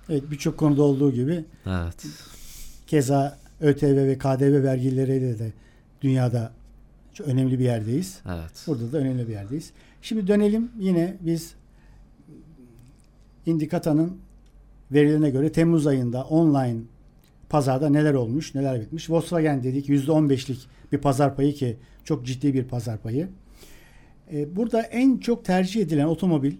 Evet 0.10 0.24
birçok 0.32 0.58
konuda 0.58 0.84
olduğu 0.84 1.12
gibi 1.12 1.46
Evet. 1.66 2.08
keza 2.88 3.38
ÖTV 3.62 3.96
ve 3.96 4.18
KDV 4.18 4.64
vergileriyle 4.64 5.40
de 5.40 5.54
dünyada 6.02 6.52
çok 7.14 7.28
önemli 7.28 7.60
bir 7.60 7.64
yerdeyiz. 7.64 8.20
Evet. 8.26 8.64
Burada 8.68 8.92
da 8.92 8.98
önemli 8.98 9.28
bir 9.28 9.34
yerdeyiz. 9.34 9.72
Şimdi 10.02 10.28
dönelim 10.28 10.72
yine 10.80 11.18
biz 11.22 11.54
Indikata'nın 13.46 14.18
verilerine 14.92 15.30
göre 15.30 15.52
Temmuz 15.52 15.88
ayında 15.88 16.24
online 16.24 16.78
pazarda 17.50 17.90
neler 17.90 18.14
olmuş, 18.14 18.56
neler 18.56 18.82
bitmiş. 18.82 19.10
Volkswagen 19.10 19.64
dedik 19.64 19.90
%15'lik 19.90 20.68
bir 20.92 20.98
pazar 20.98 21.36
payı 21.36 21.54
ki 21.54 21.78
çok 22.04 22.26
ciddi 22.26 22.54
bir 22.54 22.64
pazar 22.64 22.98
payı. 22.98 23.30
Ee, 24.34 24.56
burada 24.56 24.82
en 24.82 25.18
çok 25.18 25.46
tercih 25.46 25.82
edilen 25.82 26.06
otomobil, 26.06 26.56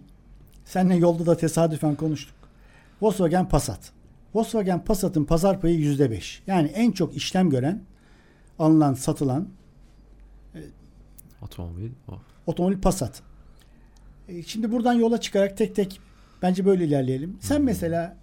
seninle 0.64 0.96
yolda 0.96 1.26
da 1.26 1.36
tesadüfen 1.36 1.94
konuştuk. 1.94 2.34
Volkswagen 3.02 3.48
Passat. 3.48 3.92
Volkswagen 4.34 4.84
Passat'ın 4.84 5.24
pazar 5.24 5.60
payı 5.60 5.78
%5. 5.80 6.38
Yani 6.46 6.68
en 6.68 6.92
çok 6.92 7.16
işlem 7.16 7.50
gören, 7.50 7.82
alınan, 8.58 8.94
satılan 8.94 9.48
Otomobil 11.42 11.90
o. 12.08 12.12
otomobil 12.46 12.80
Passat. 12.80 13.22
E, 14.28 14.42
Şimdi 14.42 14.72
buradan 14.72 14.92
yola 14.92 15.20
çıkarak 15.20 15.56
tek 15.56 15.76
tek 15.76 16.00
bence 16.42 16.64
böyle 16.66 16.84
ilerleyelim. 16.84 17.36
Sen 17.40 17.62
mesela 17.62 18.16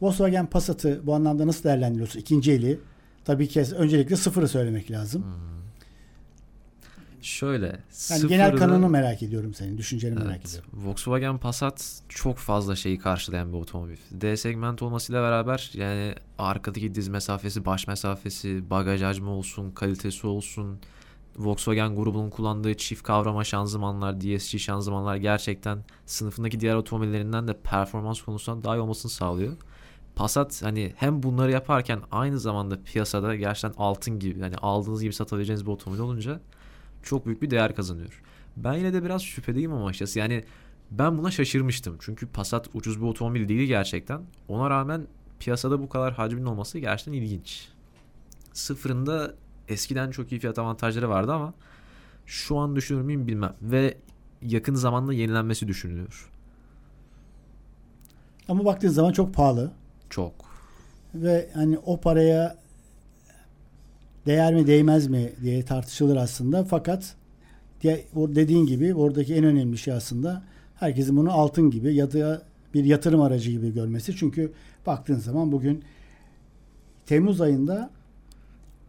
Volkswagen 0.00 0.46
Passat'ı 0.46 1.00
bu 1.06 1.14
anlamda 1.14 1.46
nasıl 1.46 1.64
değerlendiriyorsun? 1.64 2.20
İkinci 2.20 2.52
eli. 2.52 2.78
Tabii 3.26 3.48
ki 3.48 3.60
öncelikle 3.76 4.16
sıfırı 4.16 4.48
söylemek 4.48 4.90
lazım. 4.90 5.24
Şöyle. 7.22 7.66
Yani 8.10 8.28
genel 8.28 8.50
sıfırda- 8.50 8.58
kanını 8.58 8.88
merak 8.88 9.22
ediyorum 9.22 9.54
senin. 9.54 9.78
Düşünceni 9.78 10.14
merak 10.14 10.30
Evet. 10.30 10.46
ediyorum. 10.48 10.70
Volkswagen 10.74 11.38
Passat 11.38 12.00
çok 12.08 12.36
fazla 12.38 12.76
şeyi 12.76 12.98
karşılayan 12.98 13.52
bir 13.52 13.58
otomobil. 13.58 13.96
D 14.10 14.36
segment 14.36 14.82
olmasıyla 14.82 15.22
beraber 15.22 15.70
yani 15.74 16.14
arkadaki 16.38 16.94
diz 16.94 17.08
mesafesi, 17.08 17.64
baş 17.64 17.86
mesafesi, 17.86 18.70
bagaj 18.70 19.02
hacmi 19.02 19.28
olsun, 19.28 19.70
kalitesi 19.70 20.26
olsun. 20.26 20.78
Volkswagen 21.36 21.96
grubunun 21.96 22.30
kullandığı 22.30 22.74
çift 22.74 23.02
kavrama 23.02 23.44
şanzımanlar, 23.44 24.20
DSG 24.20 24.58
şanzımanlar 24.58 25.16
gerçekten 25.16 25.78
sınıfındaki 26.06 26.60
diğer 26.60 26.74
otomobillerinden 26.74 27.48
de 27.48 27.56
performans 27.60 28.22
konusunda 28.22 28.64
daha 28.64 28.76
iyi 28.76 28.80
olmasını 28.80 29.10
sağlıyor. 29.10 29.52
Passat 30.16 30.62
hani 30.62 30.92
hem 30.96 31.22
bunları 31.22 31.50
yaparken 31.50 32.00
aynı 32.10 32.40
zamanda 32.40 32.82
piyasada 32.82 33.36
gerçekten 33.36 33.82
altın 33.82 34.18
gibi 34.18 34.40
hani 34.40 34.56
aldığınız 34.56 35.02
gibi 35.02 35.12
satabileceğiniz 35.12 35.66
bir 35.66 35.70
otomobil 35.70 36.00
olunca 36.00 36.40
çok 37.02 37.26
büyük 37.26 37.42
bir 37.42 37.50
değer 37.50 37.74
kazanıyor. 37.74 38.22
Ben 38.56 38.74
yine 38.74 38.92
de 38.92 39.04
biraz 39.04 39.22
şüphedeyim 39.22 39.72
ama 39.72 39.86
açıkçası. 39.86 40.18
Yani 40.18 40.44
ben 40.90 41.18
buna 41.18 41.30
şaşırmıştım. 41.30 41.96
Çünkü 42.00 42.26
Passat 42.26 42.68
ucuz 42.74 43.00
bir 43.00 43.06
otomobil 43.06 43.48
değil 43.48 43.68
gerçekten. 43.68 44.22
Ona 44.48 44.70
rağmen 44.70 45.06
piyasada 45.40 45.80
bu 45.80 45.88
kadar 45.88 46.14
hacmin 46.14 46.44
olması 46.44 46.78
gerçekten 46.78 47.12
ilginç. 47.12 47.68
Sıfırında 48.52 49.34
eskiden 49.68 50.10
çok 50.10 50.32
iyi 50.32 50.40
fiyat 50.40 50.58
avantajları 50.58 51.08
vardı 51.08 51.32
ama 51.32 51.54
şu 52.26 52.58
an 52.58 52.76
düşünür 52.76 53.02
müyüm 53.02 53.26
bilmem. 53.26 53.54
Ve 53.62 53.96
yakın 54.42 54.74
zamanda 54.74 55.12
yenilenmesi 55.12 55.68
düşünülüyor. 55.68 56.30
Ama 58.48 58.64
baktığın 58.64 58.88
zaman 58.88 59.12
çok 59.12 59.34
pahalı. 59.34 59.72
Çok. 60.10 60.32
Ve 61.14 61.48
hani 61.54 61.78
o 61.78 62.00
paraya 62.00 62.56
değer 64.26 64.54
mi 64.54 64.66
değmez 64.66 65.06
mi 65.06 65.32
diye 65.42 65.64
tartışılır 65.64 66.16
aslında. 66.16 66.64
Fakat 66.64 67.14
diye, 67.82 68.04
o 68.16 68.34
dediğin 68.34 68.66
gibi 68.66 68.94
oradaki 68.94 69.34
en 69.34 69.44
önemli 69.44 69.78
şey 69.78 69.94
aslında 69.94 70.42
herkesin 70.74 71.16
bunu 71.16 71.32
altın 71.32 71.70
gibi 71.70 71.94
ya 71.94 72.12
da 72.12 72.42
bir 72.74 72.84
yatırım 72.84 73.20
aracı 73.20 73.50
gibi 73.50 73.74
görmesi. 73.74 74.16
Çünkü 74.16 74.52
baktığın 74.86 75.18
zaman 75.18 75.52
bugün 75.52 75.84
Temmuz 77.06 77.40
ayında 77.40 77.90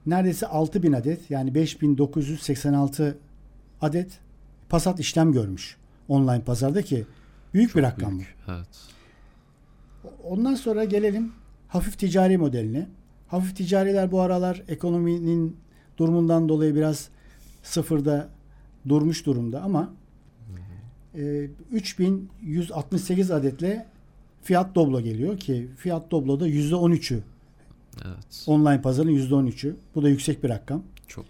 neredeyse 0.05 0.47
6000 0.47 0.93
adet 0.93 1.31
yani 1.31 1.55
5986 1.55 3.17
adet 3.81 4.19
Passat 4.69 4.99
işlem 4.99 5.31
görmüş 5.31 5.77
online 6.07 6.41
pazarda 6.41 6.81
ki 6.81 7.05
büyük 7.53 7.75
bir 7.75 7.83
rakam 7.83 8.11
bu. 8.11 8.15
Büyük. 8.15 8.35
Evet. 8.47 8.67
Ondan 10.23 10.55
sonra 10.55 10.83
gelelim 10.83 11.31
hafif 11.67 11.99
ticari 11.99 12.37
modeline. 12.37 12.87
Hafif 13.27 13.55
ticariler 13.55 14.11
bu 14.11 14.21
aralar 14.21 14.63
ekonominin 14.67 15.57
durumundan 15.97 16.49
dolayı 16.49 16.75
biraz 16.75 17.09
sıfırda 17.63 18.29
durmuş 18.89 19.25
durumda 19.25 19.61
ama 19.61 19.93
e, 21.15 21.49
3168 21.71 23.31
adetle 23.31 23.87
Fiat 24.43 24.75
Doblo 24.75 25.01
geliyor 25.01 25.39
ki 25.39 25.67
Fiat 25.77 26.11
Doblo'da 26.11 26.47
%13'ü 26.47 27.19
Evet. 28.05 28.43
online 28.47 28.81
pazarın 28.81 29.09
%13'ü. 29.09 29.75
Bu 29.95 30.03
da 30.03 30.09
yüksek 30.09 30.43
bir 30.43 30.49
rakam. 30.49 30.83
Çok. 31.07 31.25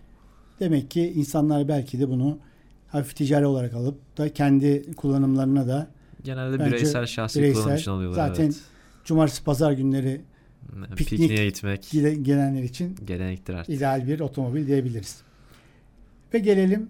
Demek 0.60 0.92
ki 0.92 1.14
insanlar 1.16 1.68
belki 1.68 2.00
de 2.00 2.10
bunu 2.10 2.38
hafif 2.88 3.16
ticari 3.16 3.46
olarak 3.46 3.74
alıp 3.74 4.18
da 4.18 4.34
kendi 4.34 4.94
kullanımlarına 4.94 5.68
da 5.68 5.88
Genelde 6.24 6.60
Bence 6.60 6.72
bireysel 6.72 7.06
şahsi 7.06 7.40
bireysel, 7.40 7.62
kullanım 7.62 7.78
için 7.78 7.92
alıyorlar. 7.92 8.28
zaten 8.28 8.44
evet. 8.44 8.62
cumartesi 9.04 9.44
pazar 9.44 9.72
günleri 9.72 10.22
piknik 10.96 11.20
Pikniğe 11.20 11.46
gitmek 11.46 11.90
gelenler 12.26 12.64
için 12.64 12.96
gelenektir 13.06 13.54
artık. 13.54 13.76
ideal 13.76 14.08
bir 14.08 14.20
otomobil 14.20 14.68
diyebiliriz. 14.68 15.22
Ve 16.34 16.40
gelelim 16.40 16.90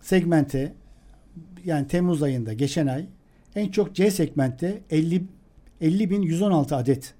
segmente 0.00 0.74
yani 1.64 1.88
Temmuz 1.88 2.22
ayında 2.22 2.52
geçen 2.52 2.86
ay 2.86 3.06
en 3.54 3.68
çok 3.68 3.94
C 3.94 4.10
segmentte 4.10 4.82
50 4.90 5.24
50.116 5.80 6.74
adet 6.74 7.14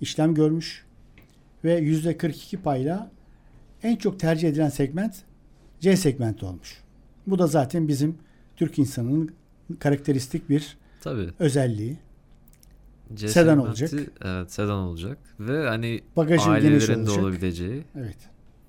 işlem 0.00 0.34
görmüş 0.34 0.84
ve 1.64 1.78
%42 1.78 2.56
payla 2.56 3.10
en 3.82 3.96
çok 3.96 4.20
tercih 4.20 4.48
edilen 4.48 4.68
segment 4.68 5.22
C 5.80 5.96
segmenti 5.96 6.44
olmuş. 6.44 6.82
Bu 7.26 7.38
da 7.38 7.46
zaten 7.46 7.88
bizim 7.88 8.18
Türk 8.56 8.78
insanının 8.78 9.34
karakteristik 9.78 10.50
bir 10.50 10.76
Tabii. 11.00 11.30
özelliği. 11.38 11.96
C 13.14 13.28
Sedan 13.28 13.58
olacak. 13.58 13.90
Evet 14.24 14.52
sedan 14.52 14.78
olacak. 14.78 15.18
Ve 15.40 15.68
hani 15.68 16.00
Bagajı 16.16 16.44
geniş 16.44 16.64
ailelerin 16.64 17.06
de 17.06 17.10
olabileceği 17.10 17.84
Evet. 17.98 18.16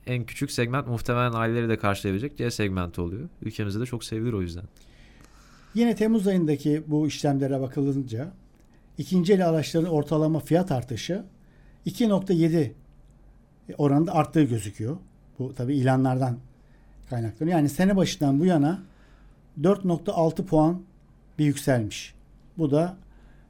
en 0.08 0.24
küçük 0.24 0.52
segment 0.52 0.88
muhtemelen 0.88 1.32
aileleri 1.34 1.70
de 1.70 1.78
karşılayabilecek 1.78 2.38
C 2.38 2.52
segmenti 2.52 3.02
oluyor. 3.02 3.30
Ülkemizde 3.42 3.80
de 3.80 3.86
çok 3.86 4.04
sevilir 4.04 4.34
o 4.34 4.42
yüzden. 4.42 4.64
Yine 5.74 5.96
Temmuz 5.96 6.28
ayındaki 6.28 6.84
bu 6.88 7.08
işlemlere 7.08 7.62
bakılınca 7.62 8.32
ikinci 8.98 9.34
el 9.34 9.50
araçların 9.50 9.90
ortalama 9.90 10.40
fiyat 10.40 10.72
artışı 10.72 11.24
2.7 11.86 12.72
oranında 13.78 14.16
arttığı 14.16 14.44
gözüküyor. 14.44 14.98
Bu 15.40 15.54
tabi 15.56 15.75
ilanlardan 15.75 16.38
kaynaklanıyor. 17.10 17.58
Yani 17.58 17.70
sene 17.70 17.96
başından 17.96 18.40
bu 18.40 18.46
yana 18.46 18.84
4.6 19.62 20.45
puan 20.45 20.81
bir 21.39 21.45
yükselmiş. 21.45 22.13
Bu 22.57 22.71
da 22.71 22.97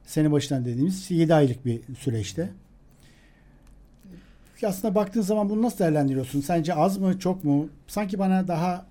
sene 0.06 0.32
başından 0.32 0.64
dediğimiz 0.64 1.10
7 1.10 1.34
aylık 1.34 1.66
bir 1.66 1.80
süreçte. 1.98 2.50
Aslında 4.66 4.94
baktığın 4.94 5.20
zaman 5.20 5.48
bunu 5.48 5.62
nasıl 5.62 5.78
değerlendiriyorsun? 5.78 6.40
Sence 6.40 6.74
az 6.74 6.98
mı 6.98 7.18
çok 7.18 7.44
mu? 7.44 7.68
Sanki 7.86 8.18
bana 8.18 8.48
daha 8.48 8.86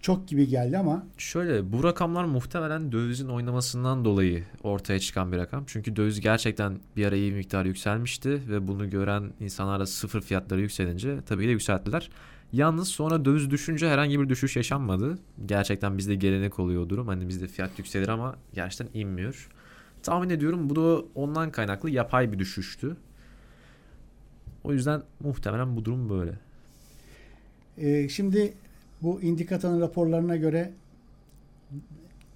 çok 0.00 0.28
gibi 0.28 0.48
geldi 0.48 0.78
ama 0.78 1.06
Şöyle 1.18 1.72
bu 1.72 1.84
rakamlar 1.84 2.24
muhtemelen 2.24 2.92
dövizin 2.92 3.28
oynamasından 3.28 4.04
dolayı 4.04 4.44
ortaya 4.62 5.00
çıkan 5.00 5.32
bir 5.32 5.36
rakam. 5.36 5.64
Çünkü 5.66 5.96
döviz 5.96 6.20
gerçekten 6.20 6.78
bir 6.96 7.06
ara 7.06 7.16
iyi 7.16 7.30
bir 7.32 7.36
miktar 7.36 7.64
yükselmişti 7.64 8.42
ve 8.48 8.68
bunu 8.68 8.90
gören 8.90 9.32
insanlar 9.40 9.84
sıfır 9.84 10.20
fiyatları 10.20 10.60
yükselince 10.60 11.18
tabii 11.26 11.46
de 11.46 11.50
yükselttiler. 11.50 12.10
Yalnız 12.52 12.88
sonra 12.88 13.24
döviz 13.24 13.50
düşünce 13.50 13.88
herhangi 13.88 14.20
bir 14.20 14.28
düşüş 14.28 14.56
yaşanmadı. 14.56 15.18
Gerçekten 15.46 15.98
bizde 15.98 16.14
gelenek 16.14 16.58
oluyor 16.58 16.82
o 16.82 16.88
durum. 16.88 17.08
Hani 17.08 17.28
bizde 17.28 17.46
fiyat 17.46 17.78
yükselir 17.78 18.08
ama 18.08 18.36
gerçekten 18.54 19.00
inmiyor. 19.00 19.48
Tahmin 20.02 20.30
ediyorum 20.30 20.70
bu 20.70 20.76
da 20.76 21.04
ondan 21.14 21.50
kaynaklı 21.50 21.90
yapay 21.90 22.32
bir 22.32 22.38
düşüştü. 22.38 22.96
O 24.64 24.72
yüzden 24.72 25.02
muhtemelen 25.20 25.76
bu 25.76 25.84
durum 25.84 26.08
böyle. 26.10 26.38
Ee, 27.78 28.08
şimdi 28.08 28.54
bu 29.02 29.22
indikatanın 29.22 29.80
raporlarına 29.80 30.36
göre 30.36 30.72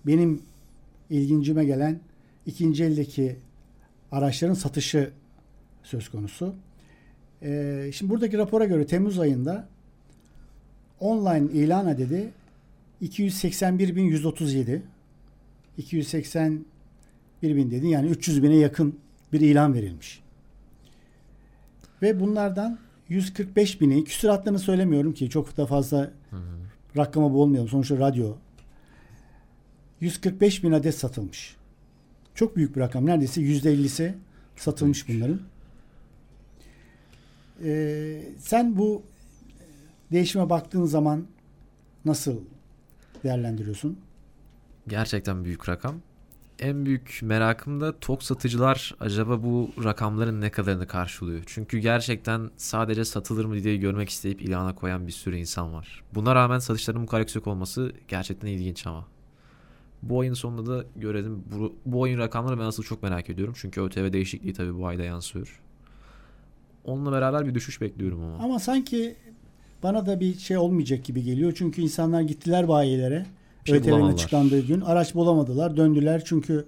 benim 0.06 0.42
ilgincime 1.10 1.64
gelen 1.64 2.00
ikinci 2.46 2.84
eldeki 2.84 3.36
araçların 4.12 4.54
satışı 4.54 5.10
söz 5.82 6.08
konusu. 6.08 6.54
E, 7.42 7.90
şimdi 7.94 8.12
buradaki 8.12 8.38
rapora 8.38 8.64
göre 8.64 8.86
Temmuz 8.86 9.18
ayında 9.18 9.68
online 11.00 11.52
ilan 11.52 11.86
adedi 11.86 12.30
281.137 13.02 14.80
281 15.78 16.64
bin 17.42 17.70
dedin 17.70 17.88
yani 17.88 18.08
300 18.08 18.42
bine 18.42 18.56
yakın 18.56 18.98
bir 19.32 19.40
ilan 19.40 19.74
verilmiş. 19.74 20.20
Ve 22.02 22.20
bunlardan 22.20 22.78
145 23.08 23.80
bini 23.80 24.04
küsuratlarını 24.04 24.58
söylemiyorum 24.58 25.14
ki 25.14 25.30
çok 25.30 25.56
da 25.56 25.66
fazla 25.66 25.98
hı 26.30 26.36
hı. 26.36 26.42
rakama 26.96 27.32
boğulmayalım. 27.32 27.68
Sonuçta 27.68 27.98
radyo 27.98 28.34
145 30.00 30.64
bin 30.64 30.72
adet 30.72 30.94
satılmış. 30.94 31.56
Çok 32.34 32.56
büyük 32.56 32.76
bir 32.76 32.80
rakam. 32.80 33.06
Neredeyse 33.06 33.40
%50'si 33.40 34.14
satılmış 34.56 35.08
bunların. 35.08 35.40
Ee, 37.64 38.22
sen 38.38 38.76
bu 38.76 39.02
değişime 40.12 40.50
baktığın 40.50 40.84
zaman 40.84 41.26
nasıl 42.04 42.36
değerlendiriyorsun? 43.24 43.98
Gerçekten 44.88 45.44
büyük 45.44 45.68
rakam. 45.68 45.94
En 46.58 46.86
büyük 46.86 47.20
merakım 47.22 47.80
da 47.80 47.98
tok 47.98 48.22
satıcılar 48.22 48.94
acaba 49.00 49.42
bu 49.42 49.70
rakamların 49.84 50.40
ne 50.40 50.50
kadarını 50.50 50.86
karşılıyor? 50.86 51.42
Çünkü 51.46 51.78
gerçekten 51.78 52.50
sadece 52.56 53.04
satılır 53.04 53.44
mı 53.44 53.62
diye 53.62 53.76
görmek 53.76 54.08
isteyip 54.08 54.42
ilana 54.42 54.74
koyan 54.74 55.06
bir 55.06 55.12
sürü 55.12 55.36
insan 55.36 55.72
var. 55.72 56.04
Buna 56.14 56.34
rağmen 56.34 56.58
satışların 56.58 57.02
bu 57.02 57.06
kadar 57.06 57.20
yüksek 57.20 57.46
olması 57.46 57.92
gerçekten 58.08 58.48
ilginç 58.48 58.86
ama. 58.86 59.06
Bu 60.02 60.20
ayın 60.20 60.34
sonunda 60.34 60.70
da 60.70 60.84
görelim. 60.96 61.44
Bu, 61.52 61.76
bu 61.86 62.00
oyun 62.00 62.18
rakamları 62.18 62.58
ben 62.58 62.64
asıl 62.64 62.82
çok 62.82 63.02
merak 63.02 63.30
ediyorum. 63.30 63.54
Çünkü 63.56 63.80
ÖTV 63.80 64.12
değişikliği 64.12 64.52
tabii 64.52 64.78
bu 64.78 64.86
ayda 64.86 65.02
yansıyor. 65.02 65.60
Onunla 66.84 67.12
beraber 67.12 67.46
bir 67.46 67.54
düşüş 67.54 67.80
bekliyorum 67.80 68.22
ama. 68.22 68.44
Ama 68.44 68.58
sanki 68.58 69.16
bana 69.86 70.06
da 70.06 70.20
bir 70.20 70.38
şey 70.38 70.56
olmayacak 70.56 71.04
gibi 71.04 71.22
geliyor. 71.22 71.52
Çünkü 71.56 71.82
insanlar 71.82 72.20
gittiler 72.20 72.68
bayilere. 72.68 73.26
Şey 73.64 73.76
ÖTV'nin 73.76 74.12
açıklandığı 74.12 74.66
gün. 74.66 74.80
Araç 74.80 75.14
bulamadılar. 75.14 75.76
Döndüler 75.76 76.22
çünkü 76.24 76.64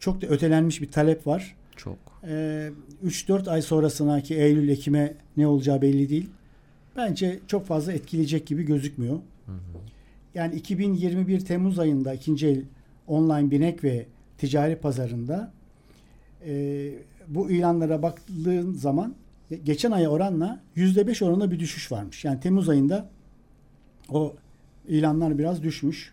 çok 0.00 0.22
da 0.22 0.26
ötelenmiş 0.26 0.82
bir 0.82 0.90
talep 0.90 1.26
var. 1.26 1.56
Çok. 1.76 1.98
Ee, 2.28 2.70
3-4 3.06 3.50
ay 3.50 3.62
sonrasına 3.62 4.20
ki 4.20 4.34
Eylül, 4.34 4.68
Ekim'e 4.68 5.14
ne 5.36 5.46
olacağı 5.46 5.82
belli 5.82 6.08
değil. 6.08 6.30
Bence 6.96 7.40
çok 7.46 7.66
fazla 7.66 7.92
etkileyecek 7.92 8.46
gibi 8.46 8.62
gözükmüyor. 8.62 9.14
Hı 9.46 9.52
hı. 9.52 9.56
Yani 10.34 10.54
2021 10.54 11.40
Temmuz 11.40 11.78
ayında 11.78 12.14
ikinci 12.14 12.46
el 12.46 12.62
online 13.06 13.50
binek 13.50 13.84
ve 13.84 14.06
ticari 14.38 14.76
pazarında 14.76 15.52
e, 16.46 16.90
bu 17.28 17.50
ilanlara 17.50 18.02
baktığın 18.02 18.72
zaman 18.72 19.14
geçen 19.56 19.90
aya 19.90 20.10
oranla 20.10 20.60
%5 20.76 21.24
oranında 21.24 21.50
bir 21.50 21.58
düşüş 21.58 21.92
varmış. 21.92 22.24
Yani 22.24 22.40
Temmuz 22.40 22.68
ayında 22.68 23.08
o 24.08 24.36
ilanlar 24.88 25.38
biraz 25.38 25.62
düşmüş. 25.62 26.12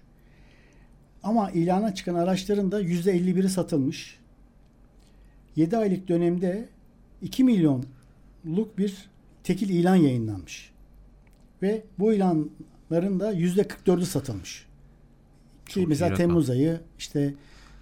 Ama 1.24 1.52
ilana 1.52 1.96
çıkan 1.96 2.16
araçların 2.16 2.72
da 2.72 2.82
%51'i 2.82 3.50
satılmış. 3.50 4.20
7 5.56 5.78
aylık 5.78 6.08
dönemde 6.08 6.70
2 7.22 7.44
milyonluk 7.44 8.78
bir 8.78 9.10
tekil 9.44 9.70
ilan 9.70 9.96
yayınlanmış. 9.96 10.72
Ve 11.62 11.84
bu 12.00 12.14
ilanların 12.14 13.20
da 13.20 13.34
%44'ü 13.34 14.06
satılmış. 14.06 14.66
Ki 15.66 15.74
Çok 15.74 15.88
mesela 15.88 16.16
Temmuz 16.16 16.50
ayı 16.50 16.80
işte 17.00 17.34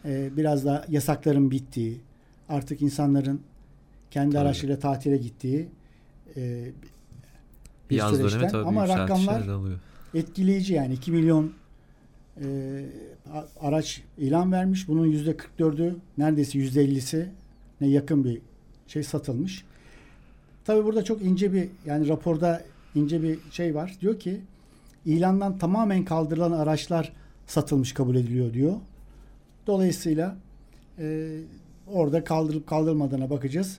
e, 0.06 0.38
biraz 0.38 0.66
da 0.66 0.86
yasakların 0.90 1.52
bittiği, 1.52 2.02
artık 2.50 2.82
insanların 2.82 3.42
kendi 4.12 4.34
tabii. 4.34 4.42
araçlarıyla 4.42 4.80
tatile 4.80 5.18
gittiği 5.18 5.68
e, 6.38 6.72
bir 7.90 7.96
Yaz 7.96 8.18
süreçten. 8.18 8.50
Tabii 8.50 8.68
Ama 8.68 8.88
rakamlar 8.88 9.44
etkileyici 10.14 10.74
yani 10.74 10.94
2 10.94 11.12
milyon 11.12 11.54
e, 12.42 12.46
araç 13.62 14.02
ilan 14.18 14.52
vermiş. 14.52 14.88
Bunun 14.88 15.06
yüzde 15.06 15.32
44'ü 15.32 15.96
neredeyse 16.18 16.58
yüzde 16.58 16.86
50'si 16.86 17.26
ne 17.82 17.88
yakın 17.88 18.24
bir 18.24 18.42
şey 18.88 19.04
satılmış. 19.04 19.66
Tabi 20.66 20.86
burada 20.86 21.04
çok 21.04 21.22
ince 21.22 21.54
bir 21.54 21.70
yani 21.86 22.08
raporda 22.08 22.64
ince 22.96 23.24
bir 23.24 23.40
şey 23.52 23.76
var. 23.76 23.96
Diyor 24.02 24.20
ki 24.20 24.42
ilandan 25.06 25.58
tamamen 25.58 26.06
kaldırılan 26.06 26.52
araçlar 26.52 27.14
satılmış 27.48 27.94
kabul 27.94 28.16
ediliyor 28.16 28.54
diyor. 28.54 28.74
Dolayısıyla 29.68 30.36
e, 31.00 31.38
orada 31.88 32.24
kaldırıp 32.24 32.68
kaldırmadığına 32.68 33.30
bakacağız. 33.30 33.78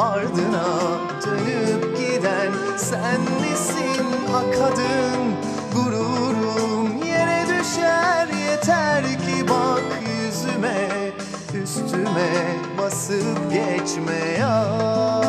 ardına 0.00 0.66
dönüp 1.26 1.98
giden 1.98 2.52
sen 2.76 3.20
misin? 3.20 4.04
Ha 4.32 4.42
kadın 4.50 5.34
gururum 5.74 7.02
yere 7.04 7.46
düşer. 7.48 8.28
Yeter 8.50 9.04
ki 9.04 9.48
bak 9.48 9.82
yüzüme 10.08 10.88
üstüme 11.62 12.30
basıp 12.78 13.52
geçme. 13.52 14.38
Ya. 14.38 15.19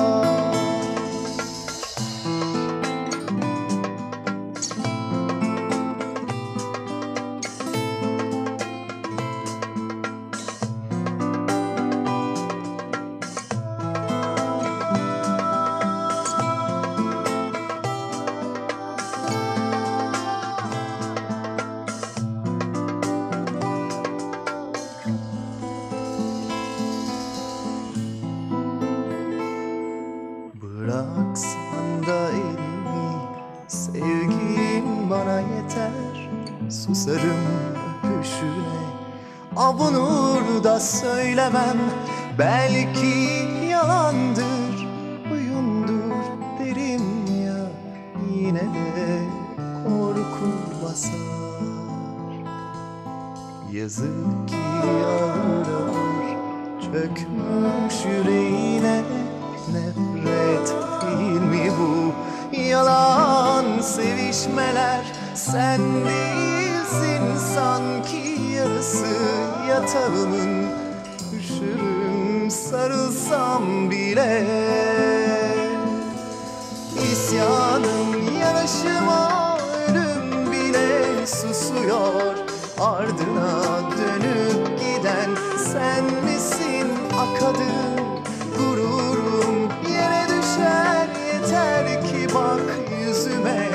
Susuyor 81.81 82.35
Ardına 82.79 83.79
dönüp 83.97 84.79
giden 84.79 85.29
sen 85.57 86.03
misin 86.23 86.87
akadım 87.19 88.23
Gururum 88.57 89.69
yere 89.93 90.27
düşer 90.27 91.07
yeter 91.33 92.01
ki 92.05 92.35
bak 92.35 92.61
yüzüme 93.07 93.69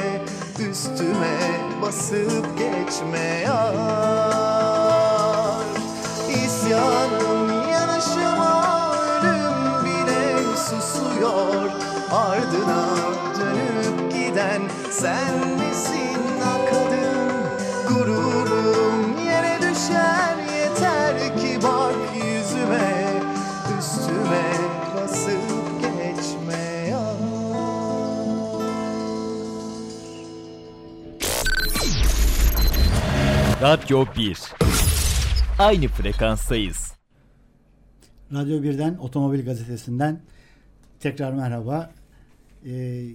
Üstüme 0.71 1.39
basıp 1.83 2.59
geçme 2.59 3.43
yar. 3.45 3.77
İsyanım 6.29 7.71
yanaşıma 7.71 8.95
ölüm 9.23 9.85
bile 9.85 10.57
susuyor. 10.57 11.71
Ardına 12.13 12.87
dönüp 13.41 14.13
giden 14.13 14.63
sen 14.91 15.56
Radyo 33.67 34.07
1 34.17 34.39
Aynı 35.59 35.89
frekanstayız. 35.89 36.93
Radyo 38.33 38.63
1'den 38.63 38.97
Otomobil 38.97 39.45
Gazetesi'nden 39.45 40.21
tekrar 41.01 41.33
merhaba. 41.33 41.91
Ee, 42.67 43.07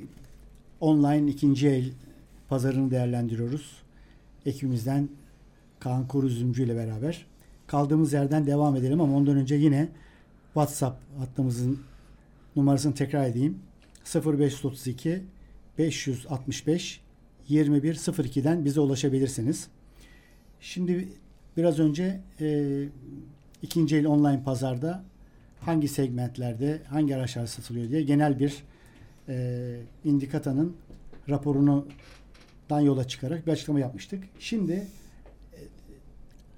online 0.80 1.32
ikinci 1.32 1.68
el 1.68 1.92
pazarını 2.50 2.92
değerlendiriyoruz. 2.92 3.72
Ekibimizden 4.46 5.10
Kaan 5.80 6.08
Kuruzumcu 6.08 6.64
ile 6.64 6.76
beraber. 6.76 7.26
Kaldığımız 7.68 8.14
yerden 8.14 8.48
devam 8.48 8.76
edelim 8.76 9.02
ama 9.02 9.18
ondan 9.18 9.38
önce 9.38 9.56
yine 9.56 9.90
WhatsApp 10.54 11.02
hattımızın 11.20 11.80
numarasını 12.56 12.94
tekrar 12.96 13.26
edeyim. 13.26 13.60
0532 14.16 15.24
565 15.78 17.02
2102'den 17.50 18.66
bize 18.66 18.80
ulaşabilirsiniz. 18.80 19.68
Şimdi 20.62 21.08
biraz 21.58 21.80
önce 21.80 22.19
e, 22.41 22.84
ikinci 23.62 23.97
el 23.97 24.06
online 24.06 24.43
pazarda 24.43 25.04
hangi 25.62 25.88
segmentlerde 25.88 26.82
hangi 26.89 27.15
araçlar 27.15 27.45
satılıyor 27.45 27.89
diye 27.89 28.02
genel 28.02 28.39
bir 28.39 28.63
e, 29.30 29.78
indikatanın 30.06 30.76
raporunu 31.30 31.88
dan 32.69 32.80
yola 32.80 33.08
çıkarak 33.08 33.47
bir 33.47 33.52
açıklama 33.52 33.80
yapmıştık. 33.80 34.24
Şimdi 34.39 34.74
e, 34.74 35.60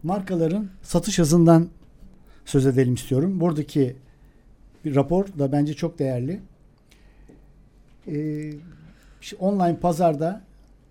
markaların 0.04 0.70
satış 0.82 1.20
hızından 1.20 1.70
söz 2.46 2.66
edelim 2.66 2.94
istiyorum. 2.94 3.40
Buradaki 3.40 3.96
bir 4.86 4.96
rapor 4.96 5.28
da 5.40 5.52
bence 5.52 5.74
çok 5.74 6.00
değerli. 6.00 6.40
E, 8.08 8.54
online 9.40 9.80
pazarda 9.80 10.42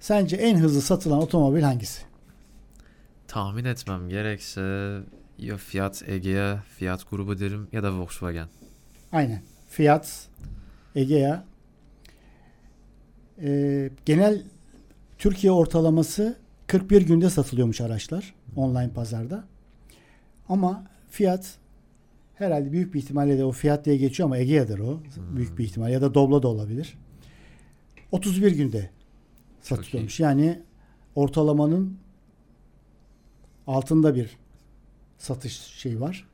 sence 0.01 0.37
en 0.37 0.57
hızlı 0.57 0.81
satılan 0.81 1.22
otomobil 1.22 1.62
hangisi? 1.62 2.12
Tahmin 3.33 3.64
etmem 3.64 4.09
gerekse 4.09 4.99
ya 5.38 5.57
Fiat 5.57 6.09
Egea, 6.09 6.62
Fiat 6.79 7.11
grubu 7.11 7.40
derim 7.40 7.68
ya 7.73 7.83
da 7.83 7.99
Volkswagen. 7.99 8.49
Aynen. 9.12 9.42
Fiat, 9.68 10.29
Egea. 10.95 11.45
Ee, 13.42 13.90
genel 14.07 14.42
Türkiye 15.18 15.53
ortalaması 15.53 16.38
41 16.66 17.03
günde 17.03 17.31
satılıyormuş 17.31 17.81
araçlar 17.81 18.35
online 18.57 18.90
pazarda. 18.90 19.45
Ama 20.49 20.85
Fiat 21.11 21.55
herhalde 22.35 22.73
büyük 22.73 22.95
bir 22.95 22.99
ihtimalle 22.99 23.38
de 23.38 23.45
o 23.45 23.53
Fiat 23.53 23.85
diye 23.85 23.97
geçiyor 23.97 24.27
ama 24.27 24.38
Egea'dır 24.38 24.79
o. 24.79 25.01
Büyük 25.37 25.59
bir 25.59 25.64
ihtimal 25.64 25.90
ya 25.92 26.03
da 26.03 26.14
Doblo 26.14 26.42
da 26.42 26.49
olabilir. 26.49 26.99
31 28.11 28.53
günde 28.53 28.90
satılıyormuş. 29.61 30.21
Yani 30.21 30.62
ortalamanın 31.14 32.02
altında 33.66 34.14
bir 34.14 34.37
satış 35.18 35.53
şeyi 35.53 36.01
var. 36.01 36.27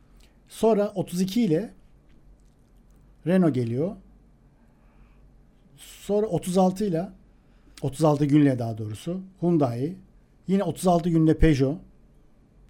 Sonra 0.48 0.92
32 0.94 1.42
ile 1.42 1.74
Renault 3.26 3.54
geliyor. 3.54 3.96
Sonra 5.76 6.26
36 6.26 6.84
ile 6.84 7.08
36 7.82 8.24
günle 8.24 8.58
daha 8.58 8.78
doğrusu 8.78 9.20
Hyundai. 9.40 9.96
Yine 10.46 10.62
36 10.62 11.08
günde 11.08 11.38
Peugeot 11.38 11.76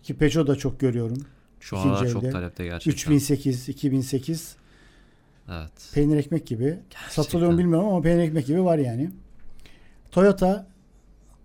ki 0.02 0.16
Peugeot 0.16 0.48
da 0.48 0.56
çok 0.56 0.80
görüyorum. 0.80 1.26
Şu 1.60 1.78
aralar 1.78 2.08
çok 2.08 2.32
talepte 2.32 2.64
gerçekten. 2.64 2.92
3008, 2.92 3.68
2008 3.68 4.56
Evet. 5.48 5.90
peynir 5.94 6.16
ekmek 6.16 6.46
gibi. 6.46 6.64
Gerçekten. 6.64 7.08
Satılıyor 7.22 7.52
mu 7.52 7.58
bilmiyorum 7.58 7.88
ama 7.88 8.00
peynir 8.02 8.22
ekmek 8.22 8.46
gibi 8.46 8.64
var 8.64 8.78
yani. 8.78 9.10
Toyota 10.10 10.66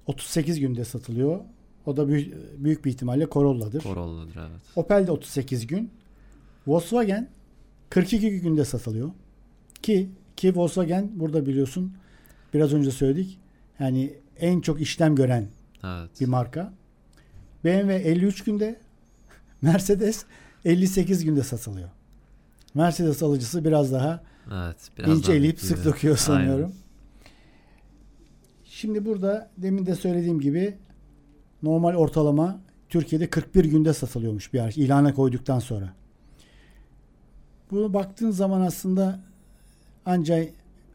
38 0.07 0.59
günde 0.59 0.85
satılıyor. 0.85 1.39
O 1.85 1.97
da 1.97 2.07
büyük, 2.07 2.33
büyük 2.63 2.85
bir 2.85 2.89
ihtimalle 2.89 3.27
Corolla'dır. 3.31 3.81
Corolla'dır 3.81 4.35
evet. 4.35 4.61
Opel 4.75 5.07
de 5.07 5.11
38 5.11 5.67
gün. 5.67 5.91
Volkswagen 6.67 7.29
42 7.89 8.39
günde 8.39 8.65
satılıyor. 8.65 9.09
Ki 9.81 10.09
ki 10.35 10.55
Volkswagen 10.55 11.11
burada 11.13 11.45
biliyorsun 11.45 11.93
biraz 12.53 12.73
önce 12.73 12.91
söyledik. 12.91 13.39
Yani 13.79 14.13
en 14.39 14.61
çok 14.61 14.81
işlem 14.81 15.15
gören 15.15 15.47
Evet. 15.83 16.21
bir 16.21 16.25
marka. 16.25 16.73
BMW 17.63 17.95
53 17.95 18.43
günde, 18.43 18.79
Mercedes 19.61 20.25
58 20.65 21.23
günde 21.25 21.43
satılıyor. 21.43 21.89
Mercedes 22.73 23.23
alıcısı 23.23 23.65
biraz 23.65 23.91
daha 23.91 24.23
Evet. 24.51 24.75
Biraz 24.97 25.17
ince 25.17 25.27
daha 25.27 25.35
eleyip 25.35 25.59
sık 25.59 25.85
dokuyor 25.85 26.17
sanıyorum. 26.17 26.65
Aynen. 26.65 26.83
Şimdi 28.65 29.05
burada 29.05 29.51
demin 29.57 29.85
de 29.85 29.95
söylediğim 29.95 30.39
gibi 30.39 30.77
normal 31.63 31.95
ortalama 31.95 32.59
Türkiye'de 32.89 33.29
41 33.29 33.65
günde 33.65 33.93
satılıyormuş 33.93 34.53
bir 34.53 34.59
araç 34.59 34.77
ilana 34.77 35.13
koyduktan 35.13 35.59
sonra. 35.59 35.93
Bunu 37.71 37.93
baktığın 37.93 38.31
zaman 38.31 38.61
aslında 38.61 39.19
ancak 40.05 40.49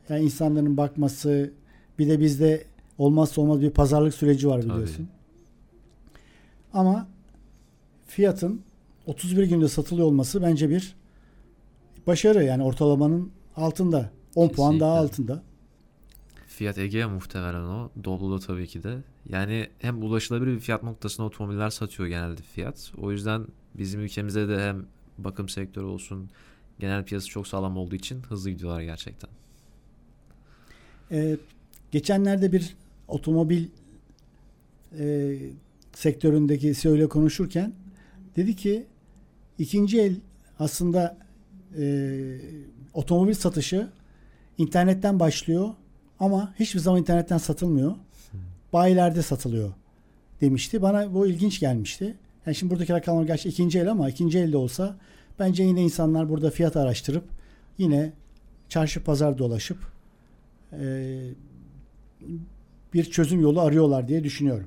yani 0.09 0.25
insanların 0.25 0.77
bakması 0.77 1.51
bir 1.99 2.09
de 2.09 2.21
bizde 2.21 2.65
olmazsa 2.99 3.41
olmaz 3.41 3.61
bir 3.61 3.71
pazarlık 3.71 4.15
süreci 4.15 4.49
var 4.49 4.61
Tabii. 4.61 4.73
biliyorsun. 4.73 5.09
Ama 6.73 7.07
fiyatın 8.07 8.61
31 9.07 9.43
günde 9.43 9.69
satılıyor 9.69 10.07
olması 10.07 10.43
bence 10.43 10.71
bir 10.71 10.95
başarı 12.07 12.45
yani 12.45 12.63
ortalamanın 12.63 13.31
altında. 13.57 14.11
10 14.35 14.49
puan 14.49 14.81
daha 14.81 15.03
Kesinlikle. 15.03 15.33
altında. 15.33 15.48
Fiat 16.59 16.79
Egea 16.79 17.09
muhtemelen 17.09 17.63
o. 17.63 17.91
Doblo'da 18.05 18.47
tabii 18.47 18.67
ki 18.67 18.83
de. 18.83 18.99
Yani 19.29 19.69
hem 19.79 20.03
ulaşılabilir 20.03 20.55
bir 20.55 20.61
fiyat 20.61 20.83
noktasına 20.83 21.27
otomobiller 21.27 21.71
satıyor 21.71 22.09
genelde 22.09 22.43
Fiat. 22.43 22.93
O 23.01 23.13
yüzden 23.13 23.47
bizim 23.75 24.01
ülkemizde 24.01 24.49
de 24.49 24.61
hem 24.61 24.87
bakım 25.19 25.49
sektörü 25.49 25.85
olsun 25.85 26.31
genel 26.79 27.05
piyasası 27.05 27.31
çok 27.31 27.47
sağlam 27.47 27.77
olduğu 27.77 27.95
için 27.95 28.23
hızlı 28.23 28.51
gidiyorlar 28.51 28.81
gerçekten. 28.81 29.31
Ee, 31.11 31.37
geçenlerde 31.91 32.53
bir 32.53 32.77
otomobil 33.09 33.67
e, 34.99 35.37
sektöründeki 35.93 36.75
CEO 36.75 36.95
ile 36.95 37.09
konuşurken 37.09 37.73
dedi 38.37 38.57
ki 38.57 38.87
ikinci 39.59 40.01
el 40.01 40.17
aslında 40.59 41.19
e, 41.79 42.39
otomobil 42.95 43.35
satışı 43.35 43.89
internetten 44.59 45.21
başlıyor 45.21 45.75
ama 46.21 46.55
hiçbir 46.59 46.81
zaman 46.81 47.01
internetten 47.01 47.39
satılmıyor. 47.39 47.95
bayilerde 48.73 49.23
satılıyor 49.23 49.73
demişti. 50.41 50.83
Bana 50.83 51.15
bu 51.15 51.27
ilginç 51.27 51.61
gelmişti. 51.61 52.17
Yani 52.47 52.55
şimdi 52.55 52.71
buradaki 52.71 52.93
rakamlar 52.93 53.25
gerçi 53.25 53.49
ikinci 53.49 53.79
el 53.79 53.91
ama 53.91 54.11
ikinci 54.11 54.39
elde 54.39 54.57
olsa 54.57 54.97
bence 55.39 55.63
yine 55.63 55.83
insanlar 55.83 56.29
burada 56.29 56.51
fiyat 56.51 56.77
araştırıp 56.77 57.25
yine 57.79 58.13
çarşı 58.69 59.05
pazar 59.05 59.39
dolaşıp 59.39 59.79
e, 60.73 61.21
bir 62.95 63.05
çözüm 63.05 63.41
yolu 63.41 63.61
arıyorlar 63.61 64.09
diye 64.09 64.25
düşünüyorum. 64.25 64.67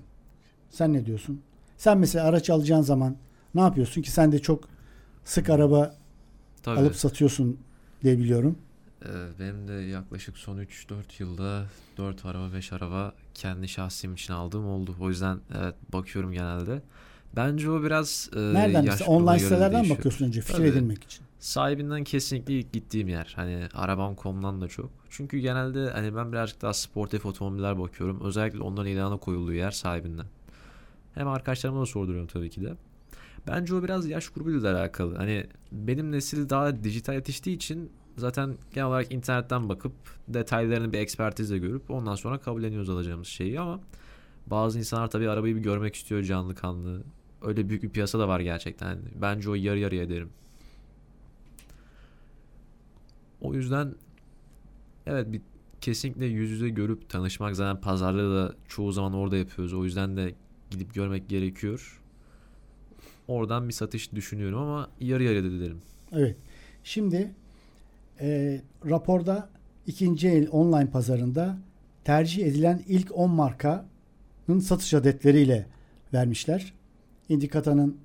Sen 0.69 0.93
ne 0.93 1.05
diyorsun? 1.05 1.41
Sen 1.77 1.97
mesela 1.97 2.25
araç 2.25 2.49
alacağın 2.49 2.81
zaman 2.81 3.15
ne 3.55 3.61
yapıyorsun 3.61 4.01
ki 4.01 4.11
sen 4.11 4.31
de 4.31 4.39
çok 4.39 4.69
sık 5.25 5.49
araba 5.49 5.95
Tabii. 6.63 6.79
alıp 6.79 6.95
satıyorsun 6.95 7.57
diye 8.03 8.17
biliyorum. 8.17 8.57
Ee, 9.05 9.09
benim 9.39 9.67
de 9.67 9.73
yaklaşık 9.73 10.37
son 10.37 10.57
3-4 10.57 10.95
yılda 11.19 11.65
4 11.97 12.25
araba 12.25 12.53
5 12.53 12.73
araba 12.73 13.13
kendi 13.33 13.67
şahsım 13.67 14.13
için 14.13 14.33
aldığım 14.33 14.65
oldu. 14.67 14.95
O 14.99 15.09
yüzden 15.09 15.39
evet 15.59 15.75
bakıyorum 15.93 16.31
genelde. 16.31 16.81
Bence 17.35 17.69
o 17.69 17.83
biraz 17.83 18.29
e, 18.35 18.39
Nereden 18.39 18.81
yaş 18.83 19.01
online 19.01 19.39
sitelerden 19.39 19.73
değişiyor. 19.73 19.97
bakıyorsun 19.97 20.25
önce 20.25 20.41
fikir 20.41 20.53
Tabii. 20.57 20.67
edinmek 20.67 21.03
için. 21.03 21.25
Sahibinden 21.39 22.03
kesinlikle 22.03 22.53
ilk 22.59 22.73
gittiğim 22.73 23.07
yer. 23.07 23.33
Hani 23.35 23.67
arabam.com'dan 23.73 24.61
da 24.61 24.67
çok. 24.67 24.91
Çünkü 25.09 25.37
genelde 25.39 25.89
hani 25.89 26.15
ben 26.15 26.31
birazcık 26.31 26.61
daha 26.61 26.73
sportif 26.73 27.25
otomobiller 27.25 27.79
bakıyorum. 27.79 28.21
Özellikle 28.23 28.59
onların 28.59 28.91
ilana 28.91 29.17
koyulduğu 29.17 29.53
yer 29.53 29.71
sahibinden. 29.71 30.25
Hem 31.13 31.27
arkadaşlarıma 31.27 31.81
da 31.81 31.85
sorduruyorum 31.85 32.27
tabii 32.27 32.49
ki 32.49 32.61
de. 32.61 32.75
Bence 33.47 33.75
o 33.75 33.83
biraz 33.83 34.07
yaş 34.07 34.29
grubuyla 34.29 34.63
da 34.63 34.79
alakalı. 34.79 35.15
Hani 35.15 35.45
benim 35.71 36.11
nesil 36.11 36.49
daha 36.49 36.83
dijital 36.83 37.13
yetiştiği 37.13 37.55
için 37.55 37.91
zaten 38.17 38.57
genel 38.73 38.87
olarak 38.87 39.13
internetten 39.13 39.69
bakıp 39.69 39.93
detaylarını 40.27 40.93
bir 40.93 40.97
ekspertizle 40.99 41.57
görüp 41.57 41.91
ondan 41.91 42.15
sonra 42.15 42.37
kabulleniyoruz 42.37 42.89
alacağımız 42.89 43.27
şeyi 43.27 43.59
ama 43.59 43.79
bazı 44.47 44.79
insanlar 44.79 45.09
tabii 45.09 45.29
arabayı 45.29 45.55
bir 45.55 45.61
görmek 45.61 45.95
istiyor 45.95 46.23
canlı 46.23 46.55
kanlı. 46.55 47.03
Öyle 47.41 47.69
büyük 47.69 47.83
bir 47.83 47.89
piyasa 47.89 48.19
da 48.19 48.27
var 48.27 48.39
gerçekten. 48.39 48.99
Bence 49.21 49.49
o 49.49 49.55
yarı 49.55 49.79
yarıya 49.79 50.09
derim. 50.09 50.29
O 53.41 53.53
yüzden 53.53 53.95
evet 55.05 55.31
bir 55.31 55.41
kesinlikle 55.81 56.25
yüz 56.25 56.51
yüze 56.51 56.69
görüp 56.69 57.09
tanışmak 57.09 57.55
zaten 57.55 57.81
pazarlığı 57.81 58.35
da 58.35 58.55
çoğu 58.67 58.91
zaman 58.91 59.13
orada 59.13 59.37
yapıyoruz. 59.37 59.73
O 59.73 59.83
yüzden 59.83 60.17
de 60.17 60.35
gidip 60.71 60.93
görmek 60.93 61.29
gerekiyor. 61.29 62.01
Oradan 63.27 63.67
bir 63.67 63.73
satış 63.73 64.11
düşünüyorum 64.11 64.59
ama 64.59 64.89
yarı 64.99 65.23
yarıya 65.23 65.43
derim. 65.43 65.81
Evet. 66.11 66.37
Şimdi 66.83 67.31
e, 68.21 68.61
raporda 68.85 69.49
ikinci 69.87 70.29
el 70.29 70.49
online 70.51 70.89
pazarında 70.89 71.57
tercih 72.03 72.45
edilen 72.45 72.83
ilk 72.87 73.17
10 73.17 73.31
markanın 73.31 74.59
satış 74.61 74.93
adetleriyle 74.93 75.65
vermişler. 76.13 76.73
Indikata'nın 77.29 77.97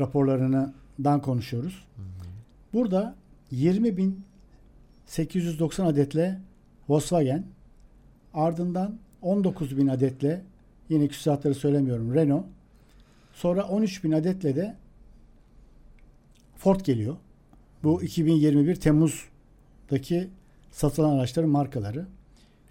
raporlarından 0.00 1.22
konuşuyoruz. 1.22 1.84
Burada 2.72 3.14
20.890 3.52 5.82
adetle 5.82 6.40
Volkswagen 6.88 7.44
ardından 8.34 8.98
19.000 9.22 9.92
adetle 9.92 10.42
yine 10.88 11.08
küsuratları 11.08 11.54
söylemiyorum 11.54 12.14
Renault 12.14 12.44
sonra 13.32 13.60
13.000 13.60 14.16
adetle 14.16 14.56
de 14.56 14.76
Ford 16.56 16.80
geliyor. 16.80 17.16
Bu 17.84 18.02
2021 18.02 18.76
Temmuz'daki 18.76 20.28
satılan 20.70 21.16
araçların 21.16 21.50
markaları. 21.50 22.06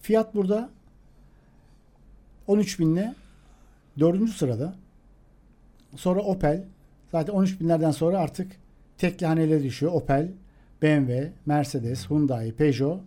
Fiyat 0.01 0.35
burada 0.35 0.69
13 2.47 2.79
binle 2.79 3.15
4. 3.99 4.29
sırada. 4.29 4.75
Sonra 5.95 6.21
Opel. 6.21 6.63
Zaten 7.11 7.33
13 7.33 7.59
binlerden 7.59 7.91
sonra 7.91 8.19
artık 8.19 8.51
tekli 8.97 9.25
hanelere 9.25 9.63
düşüyor. 9.63 9.91
Opel, 9.91 10.31
BMW, 10.81 11.31
Mercedes, 11.45 12.09
Hyundai, 12.09 12.51
Peugeot, 12.51 13.01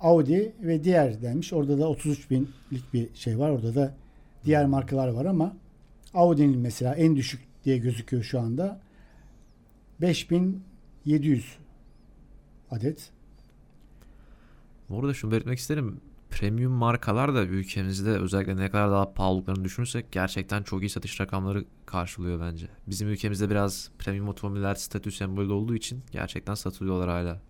Audi 0.00 0.52
ve 0.60 0.84
diğer 0.84 1.22
denmiş. 1.22 1.52
Orada 1.52 1.78
da 1.78 1.88
33 1.88 2.30
binlik 2.30 2.92
bir 2.92 3.14
şey 3.14 3.38
var. 3.38 3.50
Orada 3.50 3.74
da 3.74 3.94
diğer 4.44 4.66
markalar 4.66 5.08
var 5.08 5.24
ama 5.24 5.56
Audi'nin 6.14 6.58
mesela 6.58 6.94
en 6.94 7.16
düşük 7.16 7.40
diye 7.64 7.78
gözüküyor 7.78 8.22
şu 8.22 8.40
anda. 8.40 8.80
5700 10.00 11.58
adet. 12.70 13.10
Bu 14.88 15.00
arada 15.00 15.14
şunu 15.14 15.30
belirtmek 15.30 15.58
isterim. 15.58 16.00
Premium 16.30 16.72
markalar 16.72 17.34
da 17.34 17.44
ülkemizde 17.44 18.10
özellikle 18.10 18.56
ne 18.56 18.70
kadar 18.70 18.90
daha 18.90 19.12
pahalı 19.12 19.34
olduklarını 19.34 19.64
düşünürsek 19.64 20.12
gerçekten 20.12 20.62
çok 20.62 20.82
iyi 20.82 20.90
satış 20.90 21.20
rakamları 21.20 21.64
karşılıyor 21.86 22.40
bence. 22.40 22.68
Bizim 22.86 23.08
ülkemizde 23.08 23.50
biraz 23.50 23.90
premium 23.98 24.28
otomobiller 24.28 24.74
statü 24.74 25.12
sembolü 25.12 25.52
olduğu 25.52 25.74
için 25.74 26.02
gerçekten 26.10 26.54
satılıyorlar 26.54 27.08
hala. 27.08 27.40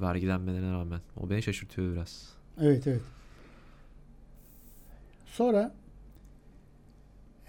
Vergilenmelerine 0.00 0.72
rağmen. 0.72 1.00
O 1.16 1.30
beni 1.30 1.42
şaşırtıyor 1.42 1.92
biraz. 1.92 2.28
Evet 2.60 2.86
evet. 2.86 3.00
Sonra 5.26 5.74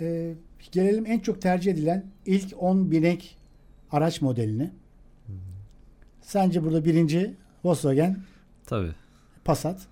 e, 0.01 0.33
gelelim 0.71 1.05
en 1.05 1.19
çok 1.19 1.41
tercih 1.41 1.71
edilen 1.71 2.05
ilk 2.25 2.53
10 2.57 2.91
binek 2.91 3.37
araç 3.91 4.21
modeline. 4.21 4.71
Sence 6.21 6.63
burada 6.63 6.85
birinci 6.85 7.33
Volkswagen 7.63 8.17
Tabii. 8.65 8.91
Passat. 9.45 9.87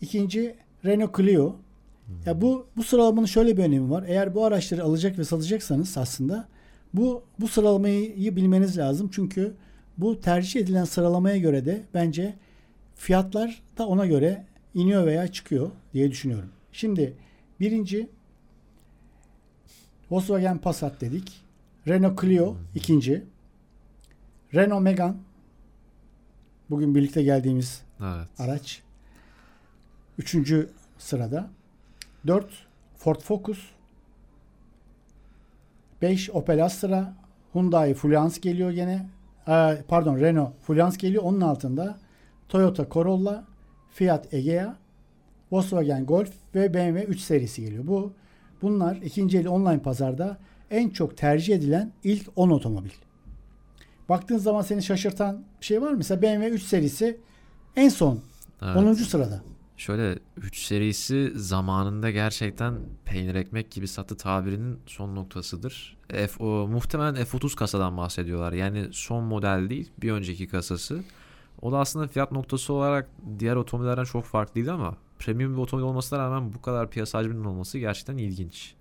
İkinci 0.00 0.54
Renault 0.84 1.16
Clio. 1.16 1.56
Ya 2.26 2.40
bu 2.40 2.66
bu 2.76 2.82
sıralamanın 2.82 3.26
şöyle 3.26 3.56
bir 3.56 3.62
önemi 3.62 3.90
var. 3.90 4.04
Eğer 4.06 4.34
bu 4.34 4.44
araçları 4.44 4.84
alacak 4.84 5.18
ve 5.18 5.24
satacaksanız 5.24 5.98
aslında 5.98 6.48
bu 6.94 7.24
bu 7.40 7.48
sıralamayı 7.48 8.36
bilmeniz 8.36 8.78
lazım. 8.78 9.10
Çünkü 9.12 9.54
bu 9.98 10.20
tercih 10.20 10.60
edilen 10.60 10.84
sıralamaya 10.84 11.36
göre 11.36 11.64
de 11.64 11.84
bence 11.94 12.34
fiyatlar 12.94 13.62
da 13.78 13.86
ona 13.86 14.06
göre 14.06 14.46
iniyor 14.74 15.06
veya 15.06 15.28
çıkıyor 15.28 15.70
diye 15.94 16.10
düşünüyorum. 16.10 16.48
Şimdi 16.72 17.16
birinci 17.60 18.08
Volkswagen 20.10 20.58
Passat 20.58 21.00
dedik. 21.00 21.45
Renault 21.88 22.20
Clio 22.20 22.56
ikinci. 22.74 23.24
Renault 24.54 24.82
Megane 24.82 25.14
bugün 26.70 26.94
birlikte 26.94 27.22
geldiğimiz 27.22 27.82
Evet. 28.00 28.28
araç. 28.38 28.82
Üçüncü 30.18 30.70
sırada. 30.98 31.50
4 32.26 32.66
Ford 32.96 33.20
Focus. 33.20 33.58
5 36.02 36.30
Opel 36.30 36.64
Astra. 36.64 37.14
Hyundai 37.52 37.94
Fluence 37.94 38.40
geliyor 38.40 38.70
gene. 38.70 39.06
Ee, 39.48 39.82
pardon 39.88 40.20
Renault 40.20 40.52
Fluence 40.62 40.96
geliyor. 40.96 41.22
Onun 41.22 41.40
altında 41.40 41.98
Toyota 42.48 42.86
Corolla, 42.90 43.44
Fiat 43.90 44.34
Egea, 44.34 44.76
Volkswagen 45.52 46.06
Golf 46.06 46.30
ve 46.54 46.74
BMW 46.74 47.02
3 47.04 47.20
serisi 47.20 47.62
geliyor. 47.62 47.86
Bu 47.86 48.12
bunlar 48.62 48.96
ikinci 48.96 49.38
el 49.38 49.48
online 49.48 49.78
pazarda 49.82 50.38
en 50.70 50.90
çok 50.90 51.16
tercih 51.16 51.54
edilen 51.56 51.92
ilk 52.04 52.28
10 52.36 52.50
otomobil. 52.50 52.90
Baktığın 54.08 54.38
zaman 54.38 54.62
seni 54.62 54.82
şaşırtan 54.82 55.44
bir 55.60 55.66
şey 55.66 55.82
var 55.82 55.90
mı? 55.90 55.96
Mesela 55.96 56.22
BMW 56.22 56.48
3 56.54 56.62
serisi 56.62 57.20
en 57.76 57.88
son 57.88 58.20
Evet. 58.62 58.76
10. 58.76 58.92
sırada. 58.94 59.42
Şöyle 59.76 60.18
3 60.36 60.58
serisi 60.58 61.32
zamanında 61.34 62.10
gerçekten 62.10 62.74
peynir 63.04 63.34
ekmek 63.34 63.70
gibi 63.70 63.88
satı 63.88 64.16
tabirinin 64.16 64.78
son 64.86 65.16
noktasıdır. 65.16 65.96
F, 66.08 66.44
o, 66.44 66.66
muhtemelen 66.68 67.14
F30 67.14 67.54
kasadan 67.56 67.96
bahsediyorlar. 67.96 68.52
Yani 68.52 68.88
son 68.92 69.24
model 69.24 69.70
değil 69.70 69.90
bir 70.02 70.12
önceki 70.12 70.48
kasası. 70.48 71.04
O 71.62 71.72
da 71.72 71.78
aslında 71.78 72.06
fiyat 72.06 72.32
noktası 72.32 72.72
olarak 72.72 73.08
diğer 73.38 73.56
otomobillerden 73.56 74.04
çok 74.04 74.24
farklıydı 74.24 74.72
ama 74.72 74.96
premium 75.18 75.52
bir 75.52 75.58
otomobil 75.58 75.86
olmasına 75.88 76.18
rağmen 76.18 76.54
bu 76.54 76.62
kadar 76.62 76.90
piyasa 76.90 77.18
hacminin 77.18 77.44
olması 77.44 77.78
gerçekten 77.78 78.16
ilginç. 78.16 78.74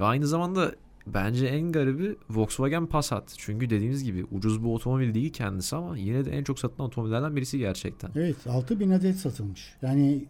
Ve 0.00 0.04
aynı 0.04 0.26
zamanda 0.26 0.72
bence 1.14 1.46
en 1.46 1.72
garibi 1.72 2.16
Volkswagen 2.30 2.86
Passat. 2.86 3.34
Çünkü 3.36 3.70
dediğimiz 3.70 4.04
gibi 4.04 4.24
ucuz 4.30 4.62
bir 4.62 4.68
otomobil 4.68 5.14
değil 5.14 5.32
kendisi 5.32 5.76
ama 5.76 5.96
yine 5.96 6.24
de 6.24 6.30
en 6.30 6.44
çok 6.44 6.58
satılan 6.58 6.86
otomobillerden 6.88 7.36
birisi 7.36 7.58
gerçekten. 7.58 8.10
Evet 8.16 8.46
6000 8.46 8.90
adet 8.90 9.16
satılmış. 9.16 9.74
Yani 9.82 10.24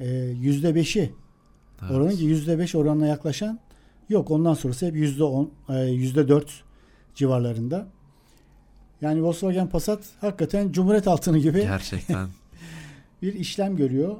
e, 0.00 0.06
%5'i 0.06 1.12
Evet. 1.82 1.90
oranı 1.90 2.14
ki 2.14 2.24
%5 2.24 2.78
oranına 2.78 3.06
yaklaşan 3.06 3.58
yok. 4.08 4.30
Ondan 4.30 4.54
sonrası 4.54 4.86
hep 4.86 4.96
%10, 4.96 5.50
e, 5.68 5.72
%4 5.72 6.44
civarlarında. 7.14 7.86
Yani 9.00 9.22
Volkswagen 9.22 9.68
Passat 9.68 10.00
hakikaten 10.20 10.72
Cumhuriyet 10.72 11.08
altını 11.08 11.38
gibi 11.38 11.60
Gerçekten. 11.60 12.28
bir 13.22 13.34
işlem 13.34 13.76
görüyor. 13.76 14.16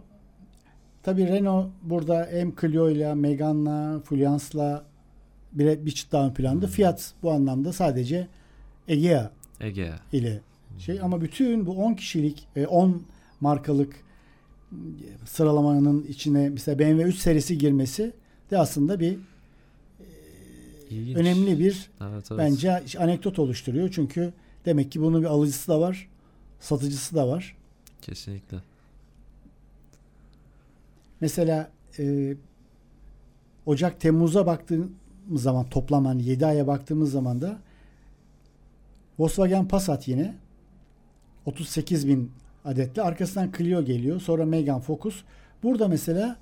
Tabii 1.02 1.26
Renault 1.26 1.70
burada 1.82 2.28
hem 2.30 2.56
Clio 2.60 2.90
ile 2.90 3.14
Megane'la, 3.14 4.00
Fluence'la 4.00 4.84
bir, 5.58 5.86
bir 5.86 5.90
çıt 5.90 6.12
daha 6.12 6.26
ön 6.26 6.34
planda. 6.34 6.66
Fiyat 6.66 7.12
bu 7.22 7.30
anlamda 7.32 7.72
sadece 7.72 8.28
Egea 8.88 9.30
Ege. 9.60 9.92
ile 10.12 10.40
şey 10.78 11.00
ama 11.00 11.20
bütün 11.20 11.66
bu 11.66 11.72
10 11.84 11.94
kişilik 11.94 12.46
e, 12.56 12.66
10 12.66 13.02
markalık 13.40 13.96
sıralamanın 15.24 16.02
içine 16.08 16.48
mesela 16.48 16.78
BMW 16.78 17.02
3 17.08 17.16
serisi 17.16 17.58
girmesi 17.58 18.12
de 18.50 18.58
aslında 18.58 19.00
bir 19.00 19.18
İlginç. 20.90 21.16
önemli 21.16 21.58
bir 21.58 21.90
Evet, 22.00 22.32
evet. 22.32 22.38
bence 22.38 22.82
anekdot 22.98 23.38
oluşturuyor. 23.38 23.90
Çünkü 23.92 24.32
demek 24.64 24.92
ki 24.92 25.00
bunun 25.00 25.22
bir 25.22 25.26
alıcısı 25.26 25.68
da 25.68 25.80
var, 25.80 26.08
satıcısı 26.60 27.14
da 27.14 27.28
var. 27.28 27.56
Kesinlikle. 28.02 28.56
Mesela 31.20 31.70
e, 31.98 32.34
Ocak 33.66 34.00
Temmuz'a 34.00 34.46
baktığımız 34.46 34.88
zaman 35.34 35.66
toplam 35.68 36.04
hani 36.04 36.22
7 36.24 36.46
aya 36.46 36.66
baktığımız 36.66 37.12
zaman 37.12 37.40
da 37.40 37.58
Volkswagen 39.18 39.68
Passat 39.68 40.08
yine 40.08 40.34
38 41.46 42.08
bin 42.08 42.32
adetli. 42.64 43.02
Arkasından 43.02 43.52
Clio 43.58 43.84
geliyor. 43.84 44.20
Sonra 44.20 44.44
Megane 44.46 44.80
Focus. 44.80 45.22
Burada 45.62 45.88
mesela 45.88 46.36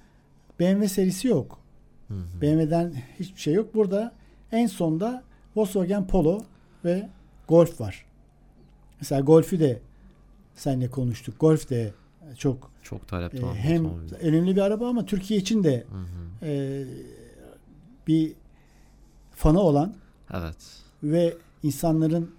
BMW 0.60 0.88
serisi 0.88 1.28
yok. 1.28 1.58
Hı 2.08 2.14
hı. 2.14 2.40
BMW'den 2.40 2.92
hiçbir 3.20 3.40
şey 3.40 3.54
yok. 3.54 3.74
Burada 3.74 4.12
en 4.52 4.66
sonda 4.66 5.22
Volkswagen 5.56 6.06
Polo 6.06 6.44
ve 6.84 7.08
Golf 7.48 7.80
var. 7.80 8.06
Mesela 9.00 9.20
Golf'ü 9.20 9.60
de 9.60 9.80
seninle 10.54 10.90
konuştuk. 10.90 11.40
Golf 11.40 11.70
de 11.70 11.92
çok 12.38 12.70
Çok 12.82 13.08
talepte 13.08 13.38
e, 13.38 13.54
hem 13.54 13.86
önemli 14.20 14.56
bir 14.56 14.60
araba 14.60 14.88
ama 14.88 15.06
Türkiye 15.06 15.40
için 15.40 15.64
de 15.64 15.84
Hı 15.90 15.96
hı. 15.96 16.46
e, 16.46 16.84
bir 18.06 18.32
fanı 19.34 19.60
olan 19.60 19.94
Evet. 20.32 20.56
ve 21.02 21.36
insanların 21.62 22.30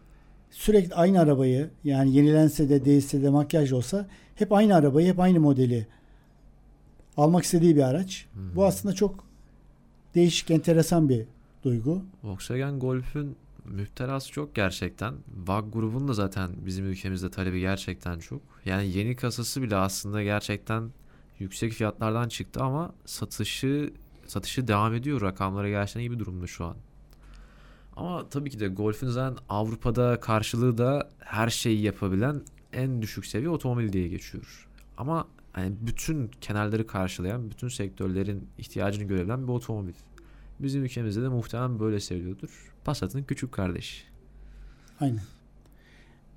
sürekli 0.52 0.96
aynı 0.96 1.20
arabayı 1.20 1.70
yani 1.84 2.16
yenilense 2.16 2.70
de 2.70 2.86
değilse 2.86 3.22
de 3.22 3.30
makyaj 3.30 3.72
olsa 3.72 4.08
hep 4.36 4.52
aynı 4.54 4.76
arabayı 4.76 5.08
hep 5.08 5.20
aynı 5.20 5.40
modeli 5.40 5.88
almak 7.18 7.44
istediği 7.44 7.76
bir 7.76 7.82
araç. 7.84 8.26
Hı 8.34 8.56
Bu 8.56 8.62
hı. 8.62 8.66
aslında 8.66 8.96
çok 8.96 9.24
değişik 10.16 10.52
enteresan 10.52 11.10
bir 11.10 11.26
duygu. 11.64 12.02
Volkswagen 12.24 12.80
Golf'ün 12.80 13.36
müptelası 13.66 14.32
çok 14.32 14.56
gerçekten. 14.56 15.14
VAG 15.48 15.74
grubunun 15.74 16.08
da 16.08 16.14
zaten 16.14 16.52
bizim 16.66 16.86
ülkemizde 16.86 17.32
talebi 17.32 17.60
gerçekten 17.60 18.20
çok. 18.20 18.42
Yani 18.66 18.98
yeni 18.98 19.16
kasası 19.16 19.62
bile 19.62 19.76
aslında 19.76 20.24
gerçekten 20.24 20.90
yüksek 21.40 21.74
fiyatlardan 21.74 22.28
çıktı 22.28 22.64
ama 22.64 22.94
satışı 23.06 23.94
satışı 24.28 24.68
devam 24.68 24.94
ediyor. 24.94 25.22
Rakamları 25.22 25.70
gerçekten 25.70 26.00
iyi 26.02 26.12
bir 26.12 26.20
durumda 26.20 26.48
şu 26.48 26.66
an. 26.66 26.76
Ama 27.96 28.30
tabii 28.30 28.50
ki 28.50 28.60
de 28.60 28.68
Golf'ün 28.68 29.08
zaten 29.08 29.44
Avrupa'da 29.50 30.20
karşılığı 30.20 30.78
da 30.78 31.10
her 31.20 31.50
şeyi 31.50 31.82
yapabilen 31.82 32.42
en 32.74 33.02
düşük 33.02 33.26
seviye 33.26 33.50
otomobil 33.50 33.94
diye 33.94 34.08
geçiyor. 34.08 34.68
Ama 34.98 35.28
yani 35.58 35.76
bütün 35.82 36.28
kenarları 36.42 36.88
karşılayan, 36.88 37.50
bütün 37.52 37.68
sektörlerin 37.68 38.48
ihtiyacını 38.58 39.04
görebilen 39.04 39.48
bir 39.48 39.54
otomobil. 39.54 39.94
Bizim 40.60 40.84
ülkemizde 40.84 41.22
de 41.22 41.28
muhtemelen 41.28 41.80
böyle 41.80 42.00
seviliyordur. 42.00 42.74
Passat'ın 42.86 43.24
küçük 43.24 43.52
kardeşi. 43.52 44.04
Aynen. 45.00 45.22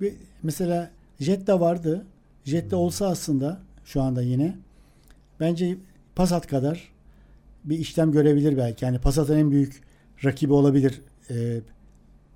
Ve 0.01 0.15
mesela 0.43 0.91
Jetta 1.21 1.61
vardı. 1.61 2.07
Jetta 2.45 2.77
olsa 2.77 3.09
aslında 3.09 3.61
şu 3.85 4.03
anda 4.03 4.23
yine 4.23 4.57
bence 5.41 5.79
Passat 6.15 6.47
kadar 6.47 6.93
bir 7.65 7.79
işlem 7.79 8.13
görebilir 8.13 8.57
belki. 8.57 8.85
Yani 8.85 9.01
Passat'ın 9.01 9.37
en 9.37 9.51
büyük 9.51 9.83
rakibi 10.25 10.53
olabilir 10.53 11.01
e, 11.31 11.61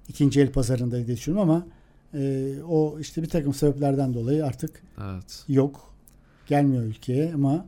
ikinci 0.08 0.40
el 0.40 0.52
pazarında 0.52 0.96
diye 1.06 1.16
düşünüyorum 1.16 1.50
ama 1.50 1.66
e, 2.14 2.54
o 2.68 2.98
işte 3.00 3.22
bir 3.22 3.28
takım 3.28 3.54
sebeplerden 3.54 4.14
dolayı 4.14 4.46
artık 4.46 4.82
Evet. 5.02 5.44
yok. 5.48 5.94
Gelmiyor 6.46 6.82
ülkeye 6.84 7.34
ama 7.34 7.66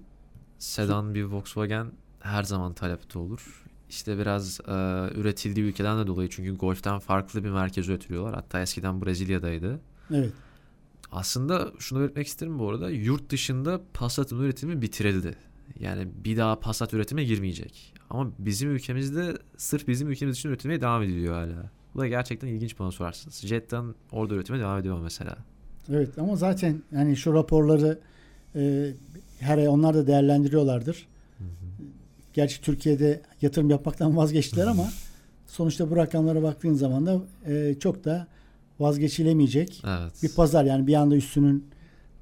Sedan 0.58 1.14
bir 1.14 1.24
Volkswagen 1.24 1.86
her 2.20 2.42
zaman 2.42 2.72
talepte 2.74 3.18
olur. 3.18 3.64
İşte 3.90 4.18
biraz 4.18 4.60
e, 4.60 4.72
üretildiği 5.14 5.66
ülkeden 5.66 5.98
de 5.98 6.06
dolayı 6.06 6.28
çünkü 6.28 6.56
Golf'ten 6.56 6.98
farklı 6.98 7.44
bir 7.44 7.50
merkez 7.50 7.88
üretiliyorlar. 7.88 8.34
Hatta 8.34 8.60
eskiden 8.60 9.02
Brezilya'daydı. 9.06 9.80
evet 10.10 10.32
Aslında 11.12 11.72
şunu 11.78 12.00
belirtmek 12.00 12.26
isterim 12.26 12.58
bu 12.58 12.70
arada. 12.70 12.90
Yurt 12.90 13.30
dışında 13.30 13.80
Passat'ın 13.94 14.40
üretimi 14.40 14.82
bitirildi. 14.82 15.36
Yani 15.80 16.08
bir 16.24 16.36
daha 16.36 16.60
Passat 16.60 16.94
üretime 16.94 17.24
girmeyecek. 17.24 17.94
Ama 18.10 18.30
bizim 18.38 18.70
ülkemizde 18.70 19.34
sırf 19.56 19.88
bizim 19.88 20.08
ülkemiz 20.10 20.36
için 20.36 20.48
üretilmeye 20.48 20.80
devam 20.80 21.02
ediliyor 21.02 21.34
hala. 21.34 21.70
Bu 21.94 21.98
da 21.98 22.06
gerçekten 22.08 22.48
ilginç 22.48 22.78
bana 22.78 22.90
sorarsanız. 22.90 23.40
Jetta'nın 23.46 23.94
orada 24.12 24.34
üretime 24.34 24.58
devam 24.58 24.78
ediyor 24.78 24.98
mesela. 25.02 25.36
Evet 25.90 26.18
ama 26.18 26.36
zaten 26.36 26.82
yani 26.92 27.16
şu 27.16 27.34
raporları 27.34 27.98
e, 28.56 28.92
her 29.38 29.58
ay 29.58 29.68
onlar 29.68 29.94
da 29.94 30.06
değerlendiriyorlardır. 30.06 31.06
Gerçi 32.32 32.60
Türkiye'de 32.60 33.22
yatırım 33.42 33.70
yapmaktan 33.70 34.16
vazgeçtiler 34.16 34.66
ama 34.66 34.88
sonuçta 35.46 35.90
bu 35.90 35.96
rakamlara 35.96 36.42
baktığın 36.42 36.74
zaman 36.74 37.06
da 37.06 37.20
e, 37.46 37.74
çok 37.80 38.04
da 38.04 38.26
vazgeçilemeyecek 38.80 39.82
Evet. 39.86 40.22
bir 40.22 40.34
pazar. 40.34 40.64
Yani 40.64 40.86
bir 40.86 40.94
anda 40.94 41.16
üstünün 41.16 41.66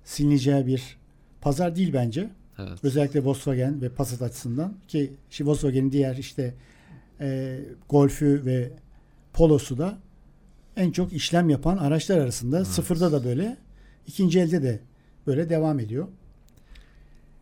silineceği 0.04 0.66
bir 0.66 0.96
pazar 1.40 1.76
değil 1.76 1.92
bence. 1.92 2.30
Evet. 2.68 2.78
Özellikle 2.82 3.24
Volkswagen 3.24 3.82
ve 3.82 3.88
Passat 3.88 4.22
açısından 4.22 4.74
ki 4.88 5.12
şimdi 5.30 5.50
Volkswagen'in 5.50 5.92
diğer 5.92 6.16
işte 6.16 6.54
e, 7.20 7.58
Golf'ü 7.88 8.44
ve 8.44 8.70
Polo'su 9.32 9.78
da 9.78 9.98
en 10.76 10.90
çok 10.90 11.12
işlem 11.12 11.50
yapan 11.50 11.76
araçlar 11.76 12.18
arasında. 12.18 12.56
Evet. 12.56 12.66
Sıfırda 12.66 13.12
da 13.12 13.24
böyle, 13.24 13.56
ikinci 14.06 14.40
elde 14.40 14.62
de 14.62 14.80
böyle 15.26 15.48
devam 15.48 15.80
ediyor. 15.80 16.08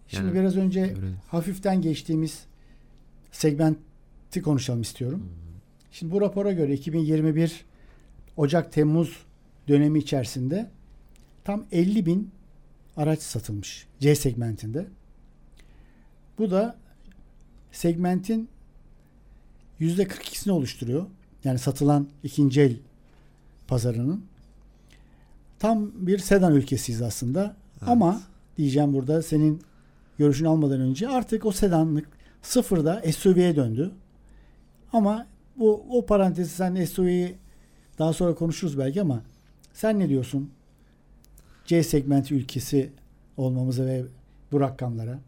Şimdi 0.08 0.26
Yani 0.26 0.34
biraz 0.34 0.56
önce 0.56 0.80
Görelim. 0.80 1.16
hafiften 1.28 1.82
geçtiğimiz 1.82 2.44
segmenti 3.32 4.42
konuşalım 4.42 4.80
istiyorum. 4.80 5.28
Şimdi 5.92 6.12
bu 6.12 6.20
rapora 6.20 6.52
göre 6.52 6.72
2021 6.74 7.64
Ocak-Temmuz 8.36 9.16
dönemi 9.68 9.98
içerisinde 9.98 10.70
tam 11.44 11.64
50 11.72 12.06
bin 12.06 12.30
araç 12.96 13.22
satılmış 13.22 13.86
C 14.00 14.14
segmentinde. 14.14 14.86
Bu 16.40 16.50
da 16.50 16.76
segmentin 17.72 18.48
%42'sini 19.80 20.50
oluşturuyor. 20.50 21.06
Yani 21.44 21.58
satılan 21.58 22.08
ikinci 22.22 22.60
el 22.60 22.76
pazarının. 23.68 24.24
Tam 25.58 25.90
bir 25.94 26.18
sedan 26.18 26.54
ülkesiyiz 26.54 27.02
aslında. 27.02 27.56
Evet. 27.78 27.88
Ama 27.88 28.22
diyeceğim 28.56 28.94
burada 28.94 29.22
senin 29.22 29.62
görüşünü 30.18 30.48
almadan 30.48 30.80
önce 30.80 31.08
artık 31.08 31.46
o 31.46 31.52
sedanlık 31.52 32.08
sıfırda 32.42 33.02
SUV'ye 33.12 33.56
döndü. 33.56 33.92
Ama 34.92 35.26
bu 35.56 35.84
o 35.90 36.06
parantezi 36.06 36.50
sen 36.50 36.84
SUV'yi 36.84 37.36
daha 37.98 38.12
sonra 38.12 38.34
konuşuruz 38.34 38.78
belki 38.78 39.00
ama 39.00 39.22
sen 39.72 39.98
ne 39.98 40.08
diyorsun? 40.08 40.50
C 41.64 41.82
segmenti 41.82 42.34
ülkesi 42.34 42.92
olmamıza 43.36 43.86
ve 43.86 44.04
bu 44.52 44.60
rakamlara. 44.60 45.18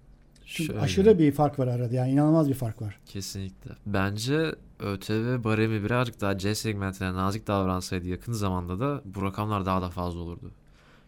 Çünkü 0.47 0.67
Şöyle. 0.67 0.81
aşırı 0.81 1.19
bir 1.19 1.33
fark 1.33 1.59
var 1.59 1.67
arada 1.67 1.95
yani 1.95 2.11
inanılmaz 2.11 2.49
bir 2.49 2.55
fark 2.55 2.83
var. 2.83 2.99
Kesinlikle. 3.07 3.71
Bence 3.87 4.55
ÖTV 4.81 5.45
baremi 5.45 5.85
birazcık 5.85 6.21
daha 6.21 6.39
C 6.39 6.55
segmentine 6.55 7.15
nazik 7.15 7.47
davransaydı 7.47 8.09
yakın 8.09 8.33
zamanda 8.33 8.81
da 8.81 9.03
bu 9.05 9.23
rakamlar 9.23 9.67
daha 9.67 9.83
da 9.83 9.91
fazla 9.91 10.21
olurdu. 10.21 10.51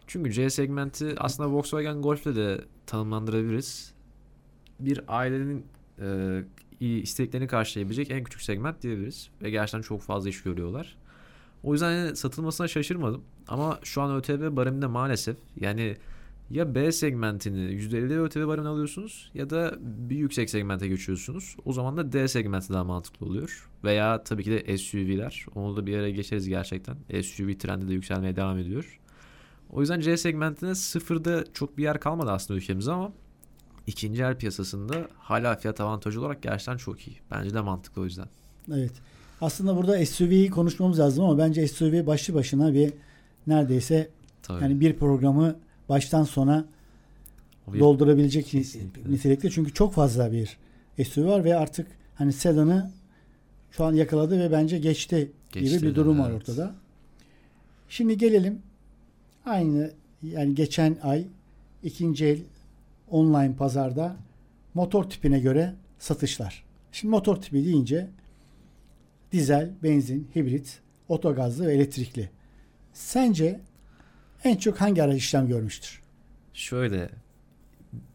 Çünkü 0.07 0.31
C 0.31 0.49
segmenti 0.49 1.15
aslında 1.17 1.49
Volkswagen 1.51 2.01
Golf'le 2.01 2.25
de 2.35 2.61
tanımlandırabiliriz. 2.87 3.93
Bir 4.79 5.01
ailenin 5.07 5.65
e, 6.01 6.43
isteklerini 6.79 7.47
karşılayabilecek 7.47 8.11
en 8.11 8.23
küçük 8.23 8.41
segment 8.41 8.81
diyebiliriz. 8.81 9.29
Ve 9.41 9.49
gerçekten 9.49 9.81
çok 9.81 10.01
fazla 10.01 10.29
iş 10.29 10.43
görüyorlar. 10.43 10.95
O 11.63 11.73
yüzden 11.73 11.91
yani 11.91 12.15
satılmasına 12.15 12.67
şaşırmadım. 12.67 13.23
Ama 13.47 13.79
şu 13.83 14.01
an 14.01 14.15
ÖTV 14.15 14.55
bareminde 14.55 14.87
maalesef 14.87 15.37
yani 15.59 15.97
ya 16.49 16.75
B 16.75 16.91
segmentini 16.91 17.59
%50 17.59 18.19
ÖTV 18.19 18.47
baremine 18.47 18.69
alıyorsunuz 18.69 19.31
ya 19.33 19.49
da 19.49 19.75
bir 19.79 20.15
yüksek 20.15 20.49
segmente 20.49 20.87
geçiyorsunuz. 20.87 21.55
O 21.65 21.73
zaman 21.73 21.97
da 21.97 22.11
D 22.11 22.27
segmenti 22.27 22.73
daha 22.73 22.83
mantıklı 22.83 23.25
oluyor. 23.25 23.69
Veya 23.83 24.23
tabii 24.23 24.43
ki 24.43 24.51
de 24.51 24.77
SUV'ler. 24.77 25.45
Onu 25.55 25.77
da 25.77 25.85
bir 25.85 25.91
yere 25.91 26.11
geçeriz 26.11 26.47
gerçekten. 26.47 26.95
SUV 27.23 27.53
trendi 27.53 27.87
de 27.87 27.93
yükselmeye 27.93 28.35
devam 28.35 28.57
ediyor. 28.57 28.99
O 29.69 29.81
yüzden 29.81 29.99
C 29.99 30.17
segmentine 30.17 30.75
sıfırda 30.75 31.43
çok 31.53 31.77
bir 31.77 31.83
yer 31.83 31.99
kalmadı 31.99 32.31
aslında 32.31 32.57
ülkemizde 32.57 32.91
ama 32.91 33.11
ikinci 33.87 34.23
el 34.23 34.37
piyasasında 34.37 35.07
hala 35.17 35.55
fiyat 35.55 35.81
avantajı 35.81 36.19
olarak 36.19 36.41
gerçekten 36.41 36.77
çok 36.77 37.07
iyi. 37.07 37.17
Bence 37.31 37.53
de 37.53 37.61
mantıklı 37.61 38.01
o 38.01 38.05
yüzden. 38.05 38.27
Evet. 38.73 38.93
Aslında 39.41 39.77
burada 39.77 40.05
SUV'yi 40.05 40.49
konuşmamız 40.49 40.99
lazım 40.99 41.25
ama 41.25 41.37
bence 41.37 41.67
SUV 41.67 42.07
başlı 42.07 42.33
başına 42.33 42.73
bir 42.73 42.93
neredeyse 43.47 44.09
Tabii. 44.43 44.63
yani 44.63 44.79
bir 44.79 44.95
programı 44.95 45.55
baştan 45.89 46.23
sona 46.23 46.65
bir- 47.67 47.79
doldurabilecek 47.79 48.45
Kesinlikle. 48.45 49.11
nitelikte. 49.11 49.49
Çünkü 49.49 49.73
çok 49.73 49.93
fazla 49.93 50.31
bir 50.31 50.57
SUV 51.05 51.25
var 51.25 51.43
ve 51.43 51.55
artık 51.55 51.87
hani 52.15 52.33
sedanı 52.33 52.91
şu 53.71 53.83
an 53.85 53.93
yakaladı 53.93 54.39
ve 54.39 54.51
bence 54.51 54.79
geçti, 54.79 55.31
gibi 55.51 55.63
Geçti, 55.63 55.85
bir 55.85 55.95
durum 55.95 56.19
var 56.19 56.29
evet. 56.31 56.41
ortada. 56.41 56.75
Şimdi 57.89 58.17
gelelim 58.17 58.61
aynı 59.45 59.91
yani 60.23 60.55
geçen 60.55 60.97
ay 61.03 61.25
ikinci 61.83 62.25
el 62.25 62.39
online 63.09 63.55
pazarda 63.55 64.15
motor 64.73 65.03
tipine 65.09 65.39
göre 65.39 65.73
satışlar. 65.99 66.63
Şimdi 66.91 67.11
motor 67.11 67.35
tipi 67.35 67.65
deyince 67.65 68.07
dizel, 69.31 69.71
benzin, 69.83 70.27
hibrit, 70.35 70.79
otogazlı 71.09 71.67
ve 71.67 71.73
elektrikli. 71.73 72.29
Sence 72.93 73.59
en 74.45 74.55
çok 74.55 74.81
hangi 74.81 75.03
araç 75.03 75.17
işlem 75.17 75.47
görmüştür? 75.47 76.01
Şöyle 76.53 77.09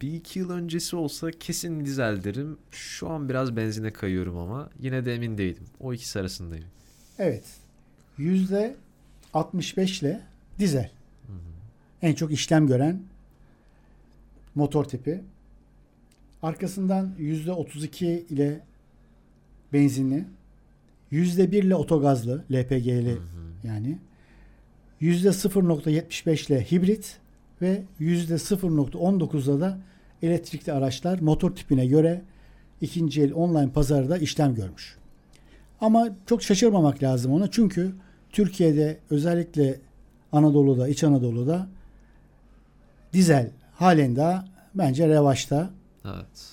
bir 0.03 0.15
iki 0.15 0.39
yıl 0.39 0.51
öncesi 0.51 0.97
olsa 0.97 1.31
kesin 1.31 1.85
dizel 1.85 2.25
derim. 2.25 2.59
Şu 2.71 3.11
an 3.11 3.29
biraz 3.29 3.57
benzine 3.57 3.91
kayıyorum 3.93 4.39
ama 4.39 4.71
yine 4.81 5.05
de 5.05 5.15
emin 5.15 5.39
değilim. 5.39 5.65
O 5.81 5.95
ikisi 5.95 6.21
arasındayım. 6.21 6.67
Evet. 7.19 7.45
Yüzde 8.19 8.77
65 9.35 10.03
ile 10.03 10.21
dizel. 10.59 10.91
En 12.03 12.15
çok 12.15 12.33
işlem 12.33 12.67
gören 12.67 13.03
motor 14.55 14.85
tipi. 14.85 15.21
Arkasından 16.43 17.15
yüzde 17.19 17.53
32 17.53 18.07
ile 18.31 18.61
benzinli. 19.73 20.25
Yüzde 21.11 21.53
1 21.53 21.63
ile 21.63 21.75
otogazlı, 21.75 22.45
LPG'li 22.53 23.19
yani. 23.65 23.99
Yüzde 25.01 25.29
0.75 25.29 26.47
ile 26.47 26.65
hibrit 26.65 27.17
ve 27.63 27.83
yüzde 27.99 28.35
0.19'da 28.35 29.61
da 29.61 29.79
elektrikli 30.23 30.73
araçlar 30.73 31.19
motor 31.19 31.57
tipine 31.57 31.87
göre 31.87 32.23
ikinci 32.81 33.23
el 33.23 33.33
online 33.33 33.71
pazarda 33.73 34.19
işlem 34.19 34.55
görmüş. 34.55 34.97
Ama 35.81 36.09
çok 36.27 36.43
şaşırmamak 36.43 37.03
lazım 37.03 37.33
ona 37.33 37.51
çünkü 37.51 37.93
Türkiye'de 38.31 38.99
özellikle 39.11 39.81
Anadolu'da, 40.33 40.89
İç 40.89 41.05
Anadolu'da 41.05 41.69
dizel 43.13 43.51
halen 43.75 44.17
daha 44.17 44.45
bence 44.75 45.09
revaçta. 45.09 45.71
Evet. 46.05 46.51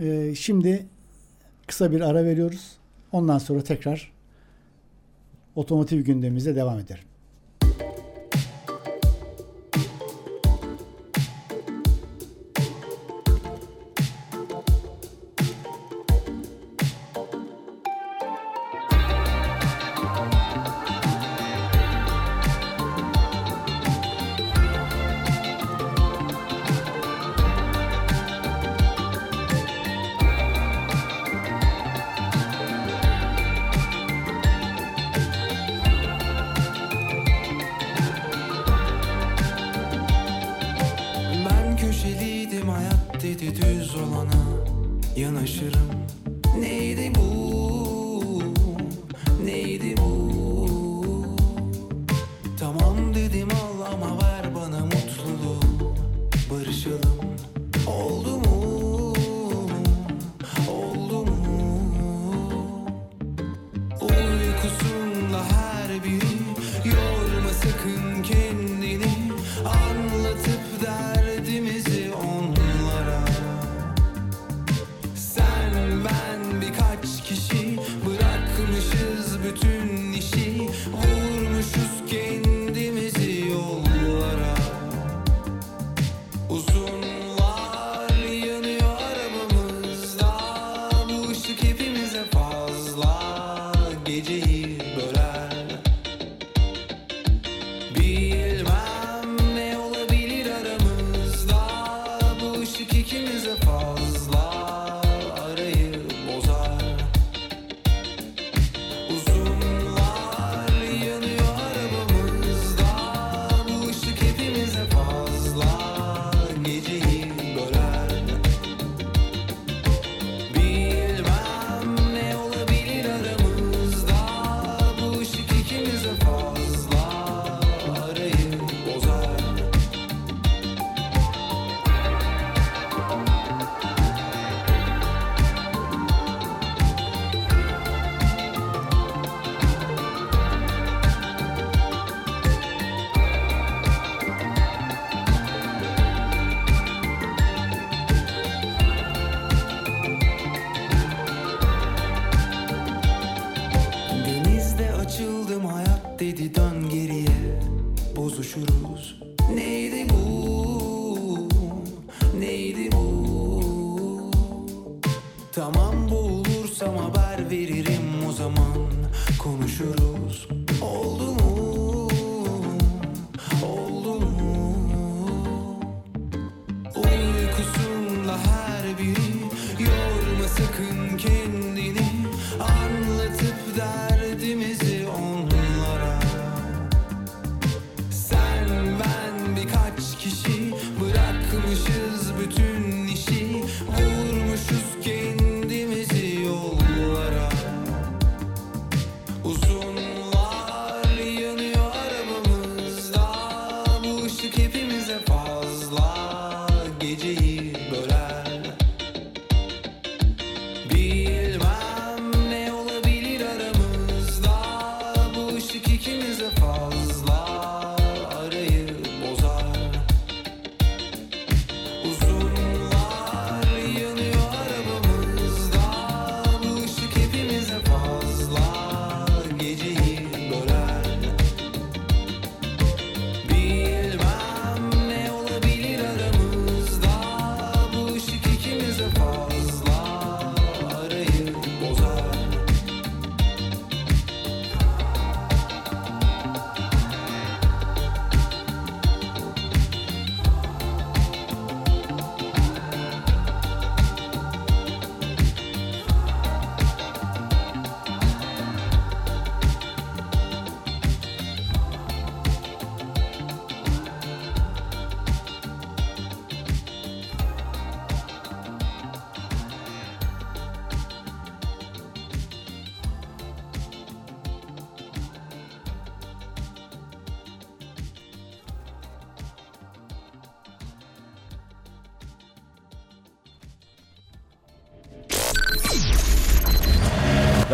Ee, 0.00 0.34
şimdi 0.34 0.86
kısa 1.66 1.92
bir 1.92 2.00
ara 2.00 2.24
veriyoruz. 2.24 2.72
Ondan 3.12 3.38
sonra 3.38 3.62
tekrar 3.62 4.12
otomotiv 5.56 6.04
gündemimize 6.04 6.56
devam 6.56 6.78
ederim. 6.78 7.04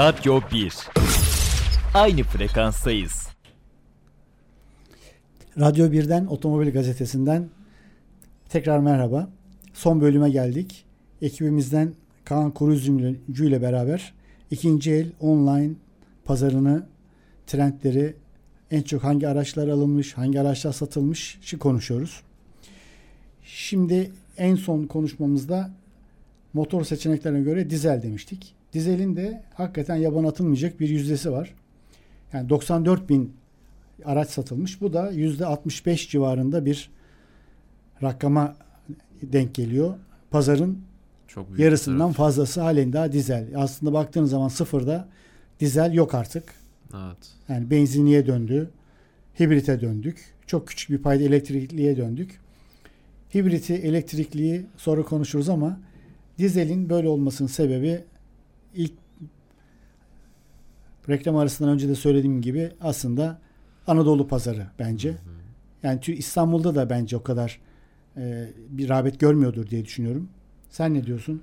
Radyo 0.01 0.41
1 0.53 0.75
Aynı 1.95 2.23
frekanstayız. 2.23 3.29
Radyo 5.59 5.87
1'den 5.87 6.27
Otomobil 6.27 6.73
Gazetesi'nden 6.73 7.49
tekrar 8.49 8.79
merhaba. 8.79 9.31
Son 9.73 10.01
bölüme 10.01 10.31
geldik. 10.31 10.85
Ekibimizden 11.23 11.93
Kaan 12.25 12.51
Kurucu'yla 12.51 13.15
ile 13.29 13.63
beraber 13.63 14.15
ikinci 14.51 14.93
el 14.93 15.13
online 15.21 15.73
pazarını, 16.25 16.87
trendleri, 17.47 18.17
en 18.71 18.83
çok 18.83 19.05
hangi 19.05 19.29
araçlar 19.29 19.69
alınmış, 19.69 20.17
hangi 20.17 20.41
araçlar 20.41 20.73
satılmış 20.73 21.39
şi 21.43 21.59
konuşuyoruz. 21.59 22.23
Şimdi 23.45 24.13
en 24.37 24.57
son 24.57 24.85
konuşmamızda 24.85 25.71
motor 26.53 26.85
seçeneklerine 26.85 27.41
göre 27.41 27.71
dizel 27.71 28.03
demiştik. 28.03 28.60
Dizelin 28.73 29.17
de 29.17 29.43
hakikaten 29.55 29.97
yaban 29.97 30.25
atılmayacak 30.25 30.81
bir 30.81 30.89
yüzdesi 30.89 31.33
var. 31.33 31.55
Yani 32.33 32.49
94 32.49 33.09
bin 33.09 33.33
araç 34.05 34.31
satılmış. 34.31 34.81
Bu 34.81 34.93
da 34.93 35.11
yüzde 35.11 35.47
65 35.47 36.11
civarında 36.11 36.65
bir 36.65 36.91
rakama 38.03 38.57
denk 39.23 39.55
geliyor. 39.55 39.95
Pazarın 40.31 40.79
Çok 41.29 41.49
büyük 41.49 41.61
yarısından 41.61 42.13
fazlası 42.13 42.61
halen 42.61 42.93
daha 42.93 43.13
dizel. 43.13 43.47
Aslında 43.57 43.93
baktığınız 43.93 44.31
zaman 44.31 44.49
sıfırda 44.49 45.09
dizel 45.61 45.93
yok 45.93 46.15
artık. 46.15 46.55
Evet. 46.95 47.33
Yani 47.49 47.71
benzinliğe 47.71 48.27
döndü. 48.27 48.71
Hibrite 49.41 49.81
döndük. 49.81 50.35
Çok 50.47 50.69
küçük 50.69 50.91
bir 50.91 50.99
payda 50.99 51.25
elektrikliye 51.25 51.97
döndük. 51.97 52.41
Hibriti, 53.35 53.75
elektrikliyi 53.75 54.67
sonra 54.77 55.03
konuşuruz 55.03 55.49
ama 55.49 55.81
dizelin 56.39 56.91
böyle 56.91 57.09
olmasının 57.09 57.49
sebebi 57.49 58.05
ilk 58.75 58.93
reklam 61.09 61.37
arasından 61.37 61.73
önce 61.73 61.89
de 61.89 61.95
söylediğim 61.95 62.43
gibi 62.43 62.73
aslında 62.81 63.41
Anadolu 63.87 64.29
pazarı 64.29 64.67
bence. 64.79 65.17
Yani 65.83 66.01
İstanbul'da 66.07 66.75
da 66.75 66.91
bence 66.91 67.17
o 67.17 67.23
kadar 67.23 67.61
e, 68.17 68.49
bir 68.69 68.89
rağbet 68.89 69.21
görmüyordur 69.21 69.67
diye 69.67 69.85
düşünüyorum. 69.85 70.29
Sen 70.71 70.95
ne 70.95 71.07
diyorsun? 71.07 71.43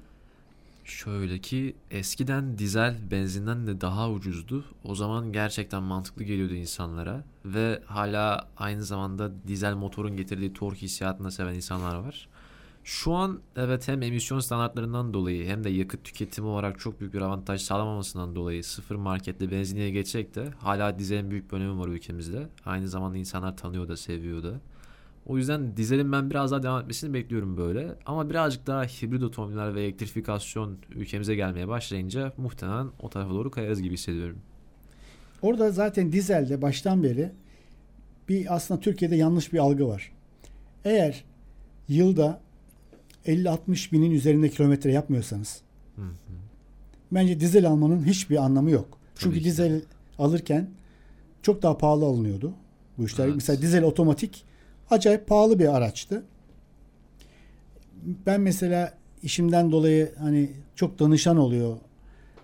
Şöyle 0.85 1.39
ki 1.39 1.75
eskiden 1.91 2.57
dizel 2.57 2.95
benzinden 3.11 3.67
de 3.67 3.81
daha 3.81 4.11
ucuzdu. 4.11 4.65
O 4.83 4.95
zaman 4.95 5.31
gerçekten 5.31 5.83
mantıklı 5.83 6.23
geliyordu 6.23 6.53
insanlara 6.53 7.23
ve 7.45 7.81
hala 7.85 8.47
aynı 8.57 8.83
zamanda 8.83 9.31
dizel 9.47 9.75
motorun 9.75 10.17
getirdiği 10.17 10.53
tork 10.53 10.77
hissiyatını 10.77 11.31
seven 11.31 11.53
insanlar 11.53 11.95
var. 11.95 12.27
Şu 12.87 13.13
an 13.13 13.39
evet 13.55 13.87
hem 13.87 14.01
emisyon 14.01 14.39
standartlarından 14.39 15.13
dolayı 15.13 15.47
hem 15.47 15.63
de 15.63 15.69
yakıt 15.69 16.03
tüketimi 16.03 16.47
olarak 16.47 16.79
çok 16.79 16.99
büyük 16.99 17.13
bir 17.13 17.21
avantaj 17.21 17.61
sağlamamasından 17.61 18.35
dolayı 18.35 18.63
sıfır 18.63 18.95
markette 18.95 19.51
benzinliğe 19.51 19.89
geçsek 19.89 20.35
de 20.35 20.49
hala 20.57 20.99
dizelin 20.99 21.31
büyük 21.31 21.51
bir 21.51 21.57
önemi 21.57 21.79
var 21.79 21.87
ülkemizde. 21.87 22.47
Aynı 22.65 22.87
zamanda 22.87 23.17
insanlar 23.17 23.57
tanıyor 23.57 23.87
da 23.87 23.97
seviyor 23.97 24.43
da. 24.43 24.53
O 25.25 25.37
yüzden 25.37 25.77
dizelin 25.77 26.11
ben 26.11 26.29
biraz 26.29 26.51
daha 26.51 26.63
devam 26.63 26.81
etmesini 26.81 27.13
bekliyorum 27.13 27.57
böyle. 27.57 27.95
Ama 28.05 28.29
birazcık 28.29 28.67
daha 28.67 28.83
hibrit 28.83 29.23
otomobiller 29.23 29.75
ve 29.75 29.83
elektrifikasyon 29.83 30.77
ülkemize 30.89 31.35
gelmeye 31.35 31.67
başlayınca 31.67 32.33
muhtemelen 32.37 32.87
o 32.99 33.09
tarafa 33.09 33.31
doğru 33.31 33.51
kayarız 33.51 33.81
gibi 33.81 33.93
hissediyorum. 33.93 34.37
Orada 35.41 35.71
zaten 35.71 36.11
dizelde 36.11 36.61
baştan 36.61 37.03
beri 37.03 37.31
bir 38.29 38.55
aslında 38.55 38.79
Türkiye'de 38.79 39.15
yanlış 39.15 39.53
bir 39.53 39.57
algı 39.57 39.87
var. 39.87 40.11
Eğer 40.85 41.23
yılda 41.87 42.46
50-60 43.27 43.91
binin 43.91 44.11
üzerinde 44.11 44.49
kilometre 44.49 44.91
yapmıyorsanız 44.91 45.61
Hı 45.95 46.01
hı. 46.01 46.05
bence 47.11 47.39
dizel 47.39 47.67
almanın 47.67 48.05
hiçbir 48.05 48.37
anlamı 48.37 48.71
yok. 48.71 48.97
Çünkü 49.15 49.35
Tabii 49.35 49.45
dizel 49.45 49.81
alırken 50.19 50.69
çok 51.41 51.61
daha 51.61 51.77
pahalı 51.77 52.05
alınıyordu 52.05 52.53
bu 52.97 53.05
işler. 53.05 53.25
Evet. 53.25 53.35
Mesela 53.35 53.61
dizel 53.61 53.83
otomatik 53.83 54.45
acayip 54.89 55.27
pahalı 55.27 55.59
bir 55.59 55.75
araçtı. 55.75 56.23
Ben 58.25 58.41
mesela 58.41 58.93
işimden 59.23 59.71
dolayı 59.71 60.11
hani 60.19 60.49
çok 60.75 60.99
danışan 60.99 61.37
oluyor. 61.37 61.77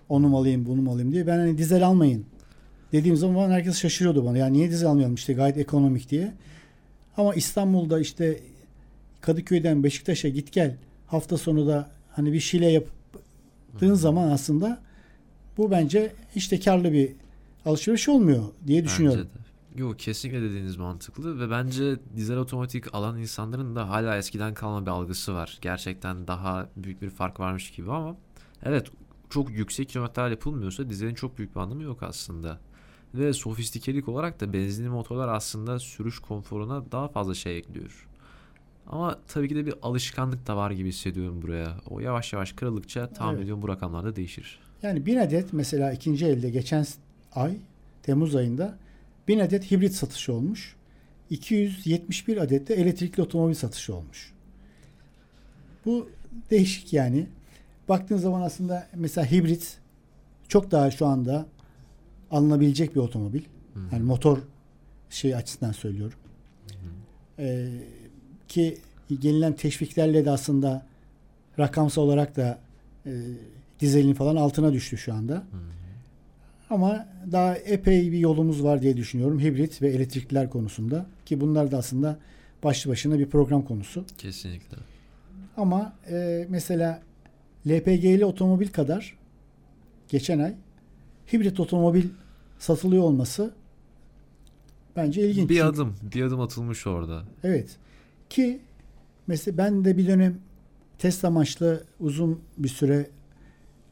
Onu 0.08 0.28
mu 0.28 0.38
alayım, 0.38 0.66
bunu 0.66 0.82
mu 0.82 0.90
alayım 0.90 1.12
diye. 1.12 1.26
Ben 1.26 1.38
hani 1.38 1.58
dizel 1.58 1.86
almayın 1.86 2.26
dediğim 2.92 3.16
zaman 3.16 3.50
herkes 3.50 3.78
şaşırıyordu 3.78 4.24
bana. 4.24 4.38
Yani 4.38 4.52
niye 4.52 4.70
dizel 4.70 4.88
almayalım 4.88 5.14
işte 5.14 5.32
gayet 5.32 5.58
ekonomik 5.58 6.10
diye. 6.10 6.32
Ama 7.16 7.34
İstanbul'da 7.34 8.00
işte 8.00 8.40
Kadıköy'den 9.24 9.84
Beşiktaş'a 9.84 10.28
git 10.28 10.52
gel 10.52 10.76
hafta 11.06 11.38
sonu 11.38 11.66
da 11.66 11.90
hani 12.10 12.32
bir 12.32 12.40
şile 12.40 12.66
yaptığın 12.66 13.94
zaman 13.94 14.30
aslında 14.30 14.82
bu 15.56 15.70
bence 15.70 16.12
de 16.50 16.60
karlı 16.60 16.92
bir 16.92 17.12
alışveriş 17.66 18.08
olmuyor 18.08 18.44
diye 18.66 18.84
düşünüyorum. 18.84 19.28
Yok 19.76 19.98
kesinlikle 19.98 20.42
dediğiniz 20.42 20.76
mantıklı 20.76 21.40
ve 21.40 21.50
bence 21.50 21.96
dizel 22.16 22.36
otomatik 22.36 22.94
alan 22.94 23.18
insanların 23.18 23.76
da 23.76 23.88
hala 23.88 24.16
eskiden 24.16 24.54
kalma 24.54 24.86
bir 24.86 24.90
algısı 24.90 25.34
var. 25.34 25.58
Gerçekten 25.60 26.26
daha 26.26 26.68
büyük 26.76 27.02
bir 27.02 27.10
fark 27.10 27.40
varmış 27.40 27.70
gibi 27.70 27.92
ama 27.92 28.16
evet 28.62 28.90
çok 29.30 29.50
yüksek 29.50 29.88
kilometreler 29.88 30.30
yapılmıyorsa 30.30 30.90
dizelin 30.90 31.14
çok 31.14 31.38
büyük 31.38 31.54
bir 31.54 31.60
anlamı 31.60 31.82
yok 31.82 32.02
aslında. 32.02 32.58
Ve 33.14 33.32
sofistikelik 33.32 34.08
olarak 34.08 34.40
da 34.40 34.52
benzinli 34.52 34.88
motorlar 34.88 35.28
aslında 35.28 35.78
sürüş 35.78 36.18
konforuna 36.18 36.92
daha 36.92 37.08
fazla 37.08 37.34
şey 37.34 37.58
ekliyor. 37.58 38.08
Ama 38.86 39.18
tabii 39.28 39.48
ki 39.48 39.56
de 39.56 39.66
bir 39.66 39.74
alışkanlık 39.82 40.46
da 40.46 40.56
var 40.56 40.70
gibi 40.70 40.88
hissediyorum 40.88 41.42
buraya. 41.42 41.76
O 41.90 42.00
yavaş 42.00 42.32
yavaş 42.32 42.52
kırıldıkça 42.52 43.08
tahmin 43.08 43.32
Evet. 43.32 43.42
ediyorum 43.42 43.62
bu 43.62 43.68
rakamlar 43.68 44.04
da 44.04 44.16
değişir. 44.16 44.58
Yani 44.82 45.06
bin 45.06 45.16
adet 45.16 45.52
mesela 45.52 45.92
ikinci 45.92 46.26
elde 46.26 46.50
geçen 46.50 46.86
ay 47.34 47.56
Temmuz 48.02 48.34
ayında 48.36 48.78
bin 49.28 49.38
adet 49.38 49.70
hibrit 49.70 49.94
satışı 49.94 50.32
olmuş. 50.32 50.76
271 51.30 52.36
adet 52.36 52.68
de 52.68 52.74
elektrikli 52.74 53.20
otomobil 53.22 53.54
satışı 53.54 53.94
olmuş. 53.94 54.32
Bu 55.86 56.08
değişik 56.50 56.92
yani. 56.92 57.26
Baktığın 57.88 58.16
zaman 58.16 58.42
aslında 58.42 58.88
mesela 58.94 59.30
hibrit 59.30 59.78
çok 60.48 60.70
daha 60.70 60.90
şu 60.90 61.06
anda 61.06 61.46
alınabilecek 62.30 62.94
bir 62.94 63.00
otomobil. 63.00 63.42
Yani 63.92 64.02
motor 64.02 64.38
şey 65.10 65.34
açısından 65.34 65.72
söylüyorum. 65.72 66.18
Ee, 67.38 67.68
ki 68.54 68.78
gelinen 69.20 69.52
teşviklerle 69.52 70.24
de 70.24 70.30
aslında 70.30 70.86
rakamsal 71.58 72.02
olarak 72.02 72.36
da 72.36 72.58
e, 73.06 73.12
dizelin 73.80 74.14
falan 74.14 74.36
altına 74.36 74.72
düştü 74.72 74.98
şu 74.98 75.14
anda. 75.14 75.42
Ama 76.70 77.06
daha 77.32 77.56
epey 77.56 78.12
bir 78.12 78.18
yolumuz 78.18 78.64
var 78.64 78.82
diye 78.82 78.96
düşünüyorum 78.96 79.40
hibrit 79.40 79.82
ve 79.82 79.88
elektrikliler 79.88 80.50
konusunda 80.50 81.06
ki 81.26 81.40
bunlar 81.40 81.70
da 81.70 81.78
aslında 81.78 82.18
başlı 82.64 82.90
başına 82.90 83.18
bir 83.18 83.26
program 83.26 83.62
konusu. 83.64 84.04
Kesinlikle. 84.18 84.76
Ama 85.56 85.92
e, 86.10 86.46
mesela 86.50 87.02
LPG'li 87.68 88.24
otomobil 88.24 88.68
kadar 88.68 89.18
geçen 90.08 90.38
ay 90.38 90.54
hibrit 91.32 91.60
otomobil 91.60 92.04
satılıyor 92.58 93.02
olması 93.02 93.54
bence 94.96 95.28
ilginç. 95.28 95.48
Bir 95.50 95.54
Çünkü- 95.54 95.68
adım, 95.68 95.94
bir 96.14 96.22
adım 96.22 96.40
atılmış 96.40 96.86
orada. 96.86 97.22
Evet. 97.44 97.76
Ki 98.30 98.60
mesela 99.26 99.58
ben 99.58 99.84
de 99.84 99.96
bir 99.96 100.06
dönem 100.06 100.38
test 100.98 101.24
amaçlı 101.24 101.84
uzun 102.00 102.40
bir 102.58 102.68
süre 102.68 103.06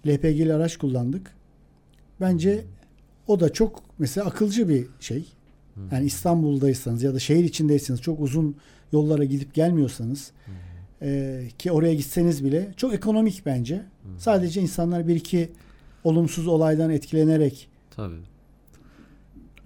LPG'li 0.07 0.55
araç 0.55 0.77
kullandık. 0.77 1.31
Bence 2.21 2.65
o 3.27 3.41
da 3.41 3.53
çok 3.53 3.83
mesela 3.99 4.27
akılcı 4.27 4.69
bir 4.69 4.87
şey. 5.01 5.25
Yani 5.93 6.07
İstanbul'daysanız 6.07 7.03
ya 7.03 7.15
da 7.15 7.19
şehir 7.19 7.45
içindeyseniz 7.45 8.01
çok 8.01 8.21
uzun 8.21 8.57
yollara 8.93 9.25
gidip 9.25 9.55
gelmiyorsanız 9.55 10.33
e, 11.03 11.43
ki 11.59 11.73
oraya 11.73 11.95
gitseniz 11.95 12.45
bile 12.45 12.75
çok 12.77 12.95
ekonomik 12.95 13.47
bence. 13.47 13.83
Sadece 14.19 14.61
insanlar 14.61 15.09
bir 15.09 15.17
iki 15.17 15.49
olumsuz 16.05 16.47
olaydan 16.47 16.91
etkilenerek 16.91 17.69
Tabii. 17.97 18.32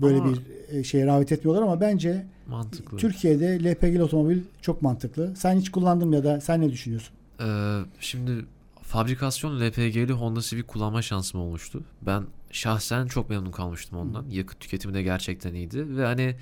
Böyle 0.01 0.19
Ama- 0.19 0.33
bir 0.33 0.41
e, 0.79 0.85
şeye 0.85 1.07
rağbet 1.07 1.33
etmiyorlar 1.33 1.63
ama 1.63 1.81
bence 1.81 2.27
Mantıklı. 2.49 2.97
Türkiye'de 2.97 3.65
LPG'li 3.65 4.03
otomobil 4.03 4.41
çok 4.63 4.83
mantıklı. 4.83 5.37
Sen 5.37 5.57
hiç 5.59 5.71
kullandın 5.71 6.13
ya 6.13 6.25
da 6.25 6.41
sen 6.41 6.61
ne 6.61 6.71
düşünüyorsun? 6.73 7.15
Ee, 7.41 7.81
şimdi 8.01 8.45
fabrikasyon 8.83 9.61
LPG'li 9.61 10.13
Honda 10.13 10.41
Civic 10.41 10.63
kullanma 10.63 11.03
şansım 11.03 11.41
olmuştu. 11.41 11.85
Ben 12.03 12.25
şahsen 12.51 13.07
çok 13.07 13.31
memnun 13.31 13.51
kalmıştım 13.51 13.99
ondan. 13.99 14.25
Yakıt 14.31 14.61
tüketimi 14.61 14.95
de 14.95 15.03
gerçekten 15.03 15.55
iyiydi 15.55 15.97
ve 15.97 16.05
hani 16.05 16.37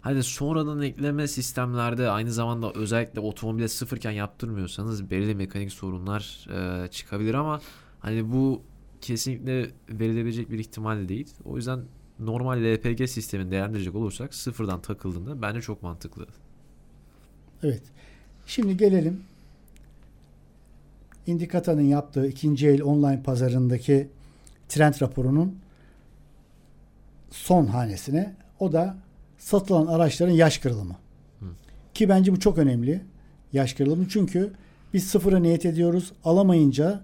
hani 0.00 0.22
sonradan 0.22 0.82
ekleme 0.82 1.28
sistemlerde 1.28 2.10
aynı 2.10 2.32
zamanda 2.32 2.72
özellikle 2.72 3.20
otomobile 3.20 3.68
sıfırken 3.68 4.10
yaptırmıyorsanız 4.10 5.10
belirli 5.10 5.34
mekanik 5.34 5.72
sorunlar 5.72 6.46
e, 6.84 6.88
çıkabilir 6.88 7.34
ama 7.34 7.60
hani 8.00 8.32
bu 8.32 8.62
kesinlikle 9.00 9.70
verilebilecek 9.90 10.50
bir 10.50 10.58
ihtimal 10.58 11.08
değil. 11.08 11.34
O 11.44 11.56
yüzden 11.56 11.80
normal 12.20 12.74
LPG 12.74 13.08
sistemini 13.08 13.50
değerlendirecek 13.50 13.94
olursak 13.94 14.34
sıfırdan 14.34 14.82
takıldığında 14.82 15.42
bence 15.42 15.60
çok 15.60 15.82
mantıklı. 15.82 16.26
Evet. 17.62 17.82
Şimdi 18.46 18.76
gelelim 18.76 19.22
Indicata'nın 21.26 21.82
yaptığı 21.82 22.26
ikinci 22.26 22.68
el 22.68 22.82
online 22.82 23.22
pazarındaki 23.22 24.08
trend 24.68 24.94
raporunun 25.02 25.58
son 27.30 27.66
hanesine. 27.66 28.34
O 28.60 28.72
da 28.72 28.96
satılan 29.38 29.86
araçların 29.86 30.32
yaş 30.32 30.58
kırılımı. 30.58 30.96
Ki 31.94 32.08
bence 32.08 32.32
bu 32.32 32.40
çok 32.40 32.58
önemli. 32.58 33.04
Yaş 33.52 33.72
kırılımı 33.72 34.08
çünkü 34.08 34.52
biz 34.94 35.06
sıfıra 35.06 35.38
niyet 35.38 35.66
ediyoruz. 35.66 36.12
Alamayınca 36.24 37.00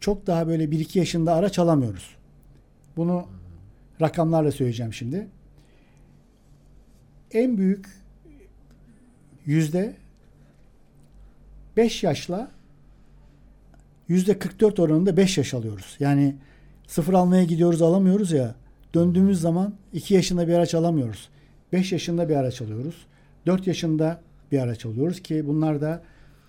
çok 0.00 0.26
daha 0.26 0.46
böyle 0.46 0.64
1-2 0.64 0.98
yaşında 0.98 1.34
araç 1.34 1.58
alamıyoruz. 1.58 2.16
Bunu 2.96 3.26
rakamlarla 4.00 4.52
söyleyeceğim 4.52 4.92
şimdi. 4.92 5.28
En 7.32 7.58
büyük 7.58 7.86
yüzde 9.46 9.96
5 11.76 12.02
yaşla 12.02 12.50
yüzde 14.08 14.38
44 14.38 14.80
oranında 14.80 15.16
5 15.16 15.38
yaş 15.38 15.54
alıyoruz. 15.54 15.96
Yani 16.00 16.36
sıfır 16.86 17.14
almaya 17.14 17.44
gidiyoruz 17.44 17.82
alamıyoruz 17.82 18.32
ya. 18.32 18.54
Döndüğümüz 18.94 19.40
zaman 19.40 19.74
2 19.92 20.14
yaşında 20.14 20.48
bir 20.48 20.54
araç 20.54 20.74
alamıyoruz. 20.74 21.28
5 21.72 21.92
yaşında 21.92 22.28
bir 22.28 22.36
araç 22.36 22.62
alıyoruz. 22.62 23.06
4 23.46 23.66
yaşında 23.66 24.20
bir 24.52 24.58
araç 24.58 24.86
alıyoruz 24.86 25.22
ki 25.22 25.46
bunlar 25.46 25.80
da 25.80 26.02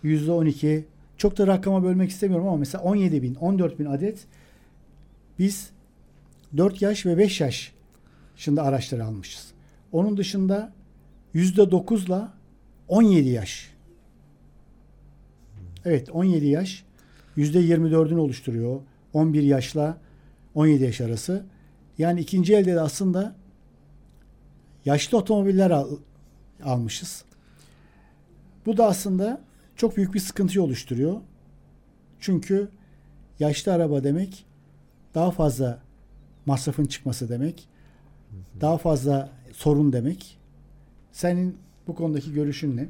yüzde 0.04 0.32
12 0.32 0.86
çok 1.18 1.38
da 1.38 1.48
rakama 1.48 1.84
bölmek 1.84 2.10
istemiyorum 2.10 2.48
ama 2.48 2.58
mesela 2.58 2.84
17 2.84 3.24
bin 3.24 3.36
14 3.36 3.80
bin 3.80 3.86
adet 3.86 4.26
biz 5.40 5.70
4 6.58 6.82
yaş 6.82 7.06
ve 7.06 7.18
5 7.18 7.42
yaş 7.42 7.74
şimdi 8.36 8.62
araçları 8.62 9.06
almışız. 9.06 9.52
Onun 9.92 10.18
dışında 10.18 10.74
yüzde 11.34 11.62
9'la 11.62 12.34
17 12.88 13.30
yaş. 13.30 13.74
Evet 15.86 16.10
17 16.12 16.46
yaş 16.46 16.84
yüzde 17.36 17.60
24'ünü 17.60 18.18
oluşturuyor. 18.18 18.82
11 19.14 19.44
yaşla 19.44 19.98
17 20.56 20.84
yaş 20.84 21.02
arası. 21.02 21.46
Yani 21.98 22.20
ikinci 22.20 22.56
elde 22.56 22.76
de 22.76 22.82
aslında 22.82 23.36
yaşlı 24.86 25.18
otomobiller 25.18 25.72
al- 25.72 25.98
almışız. 26.64 27.26
Bu 28.66 28.78
da 28.78 28.86
aslında 28.86 29.42
çok 29.76 29.98
büyük 29.98 30.14
bir 30.14 30.20
sıkıntı 30.20 30.64
oluşturuyor. 30.64 31.22
Çünkü 32.20 32.70
yaşlı 33.40 33.74
araba 33.74 34.04
demek 34.04 34.46
daha 35.16 35.32
fazla 35.32 35.82
masrafın 36.46 36.86
çıkması 36.86 37.30
demek. 37.30 37.68
Daha 38.62 38.78
fazla 38.78 39.30
sorun 39.54 39.94
demek. 39.94 40.38
Senin 41.12 41.58
bu 41.88 41.96
konudaki 41.96 42.34
görüşün 42.34 42.78
ne? 42.78 42.90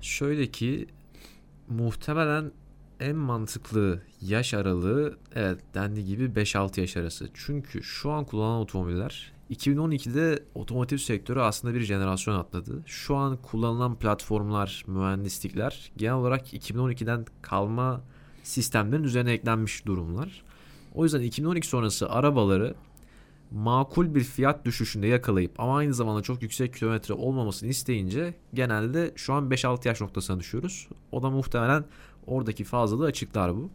Şöyle 0.00 0.46
ki 0.46 0.86
muhtemelen 1.68 2.52
en 3.00 3.16
mantıklı 3.16 4.02
yaş 4.20 4.54
aralığı 4.54 5.18
evet 5.34 5.58
dendiği 5.74 6.06
gibi 6.06 6.24
5-6 6.24 6.80
yaş 6.80 6.96
arası. 6.96 7.28
Çünkü 7.34 7.82
şu 7.82 8.10
an 8.10 8.24
kullanılan 8.24 8.60
otomobiller 8.60 9.32
2012'de 9.50 10.44
otomotiv 10.54 10.96
sektörü 10.96 11.40
aslında 11.40 11.74
bir 11.74 11.80
jenerasyon 11.80 12.34
atladı. 12.34 12.82
Şu 12.86 13.16
an 13.16 13.36
kullanılan 13.36 13.98
platformlar, 13.98 14.84
mühendislikler 14.86 15.92
genel 15.96 16.14
olarak 16.14 16.54
2012'den 16.54 17.26
kalma 17.42 18.00
sistemlerin 18.42 19.02
üzerine 19.02 19.32
eklenmiş 19.32 19.86
durumlar. 19.86 20.42
O 20.94 21.04
yüzden 21.04 21.20
2012 21.20 21.68
sonrası 21.68 22.10
arabaları 22.10 22.74
makul 23.54 24.14
bir 24.14 24.24
fiyat 24.24 24.64
düşüşünde 24.64 25.06
yakalayıp 25.06 25.60
ama 25.60 25.76
aynı 25.76 25.94
zamanda 25.94 26.22
çok 26.22 26.42
yüksek 26.42 26.74
kilometre 26.74 27.14
olmamasını 27.14 27.68
isteyince 27.68 28.34
genelde 28.54 29.12
şu 29.16 29.32
an 29.32 29.48
5-6 29.48 29.88
yaş 29.88 30.00
noktasına 30.00 30.40
düşüyoruz. 30.40 30.88
O 31.12 31.22
da 31.22 31.30
muhtemelen 31.30 31.84
oradaki 32.26 32.64
fazlalığı 32.64 33.06
açıklar 33.06 33.56
bu. 33.56 33.70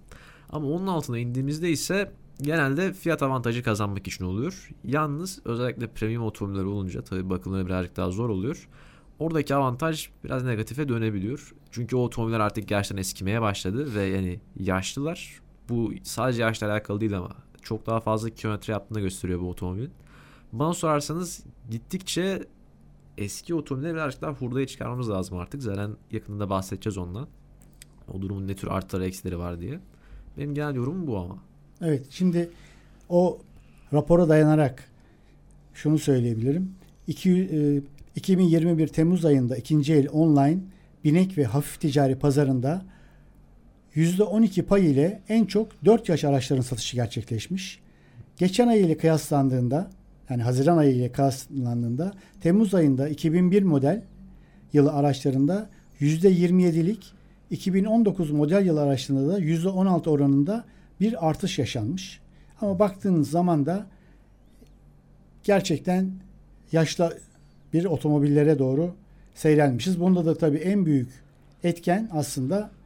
Ama 0.49 0.67
onun 0.67 0.87
altına 0.87 1.17
indiğimizde 1.17 1.69
ise 1.69 2.11
genelde 2.41 2.93
fiyat 2.93 3.23
avantajı 3.23 3.63
kazanmak 3.63 4.07
için 4.07 4.25
oluyor. 4.25 4.69
Yalnız 4.83 5.39
özellikle 5.45 5.87
premium 5.87 6.23
otomobiller 6.23 6.63
olunca 6.63 7.01
tabii 7.01 7.29
bakımları 7.29 7.65
birazcık 7.65 7.97
daha 7.97 8.11
zor 8.11 8.29
oluyor. 8.29 8.67
Oradaki 9.19 9.55
avantaj 9.55 10.09
biraz 10.23 10.43
negatife 10.43 10.89
dönebiliyor. 10.89 11.53
Çünkü 11.71 11.95
o 11.95 11.99
otomobiller 11.99 12.39
artık 12.39 12.67
gerçekten 12.67 12.97
eskimeye 12.97 13.41
başladı 13.41 13.95
ve 13.95 14.03
yani 14.03 14.39
yaşlılar 14.59 15.41
bu 15.69 15.93
sadece 16.03 16.41
yaşla 16.41 16.71
alakalı 16.71 17.01
değil 17.01 17.17
ama 17.17 17.29
çok 17.67 17.85
daha 17.85 17.99
fazla 17.99 18.29
kilometre 18.29 18.73
yaptığını 18.73 18.99
gösteriyor 18.99 19.39
bu 19.41 19.49
otomobilin. 19.49 19.91
Bana 20.53 20.73
sorarsanız 20.73 21.43
gittikçe 21.71 22.43
eski 23.17 23.55
otomobilleri 23.55 23.93
birazcık 23.93 24.21
daha 24.21 24.31
hurdaya 24.31 24.67
çıkarmamız 24.67 25.09
lazım 25.09 25.37
artık. 25.37 25.61
Zaten 25.61 25.91
yakında 26.11 26.49
bahsedeceğiz 26.49 26.97
ondan. 26.97 27.27
O 28.13 28.21
durumun 28.21 28.47
ne 28.47 28.55
tür 28.55 28.67
artıları 28.67 29.05
eksileri 29.05 29.39
var 29.39 29.59
diye. 29.59 29.79
Benim 30.37 30.53
genel 30.53 30.75
yorumum 30.75 31.07
bu 31.07 31.17
ama. 31.17 31.37
Evet 31.81 32.07
şimdi 32.09 32.49
o 33.09 33.39
rapora 33.93 34.29
dayanarak 34.29 34.91
şunu 35.73 35.99
söyleyebilirim. 35.99 36.75
İki, 37.07 37.31
e, 37.31 37.81
2021 38.15 38.87
Temmuz 38.87 39.25
ayında 39.25 39.57
ikinci 39.57 39.93
el 39.93 40.09
online 40.09 40.59
binek 41.03 41.37
ve 41.37 41.45
hafif 41.45 41.81
ticari 41.81 42.19
pazarında 42.19 42.85
%12 43.97 44.61
pay 44.61 44.91
ile 44.91 45.21
en 45.29 45.45
çok 45.45 45.85
4 45.85 46.09
yaş 46.09 46.23
araçların 46.23 46.61
satışı 46.61 46.95
gerçekleşmiş. 46.95 47.79
Geçen 48.37 48.67
ay 48.67 48.81
ile 48.81 48.97
kıyaslandığında 48.97 49.89
yani 50.29 50.43
Haziran 50.43 50.77
ayı 50.77 50.95
ile 50.95 51.11
kıyaslandığında 51.11 52.13
Temmuz 52.41 52.73
ayında 52.73 53.09
2001 53.09 53.63
model 53.63 54.01
yılı 54.73 54.93
araçlarında 54.93 55.69
%27'lik 56.01 57.13
2019 57.51 58.31
model 58.31 58.65
yılı 58.65 58.81
araçlarında 58.81 59.33
da 59.33 59.39
%16 59.39 60.09
oranında 60.09 60.65
bir 60.99 61.27
artış 61.29 61.59
yaşanmış. 61.59 62.19
Ama 62.61 62.79
baktığınız 62.79 63.31
zaman 63.31 63.65
da 63.65 63.87
gerçekten 65.43 66.11
yaşlı 66.71 67.17
bir 67.73 67.85
otomobillere 67.85 68.59
doğru 68.59 68.95
seyrelmişiz. 69.35 69.99
Bunda 69.99 70.25
da 70.25 70.37
tabii 70.37 70.57
en 70.57 70.85
büyük 70.85 71.09
etken 71.63 72.09
aslında 72.13 72.76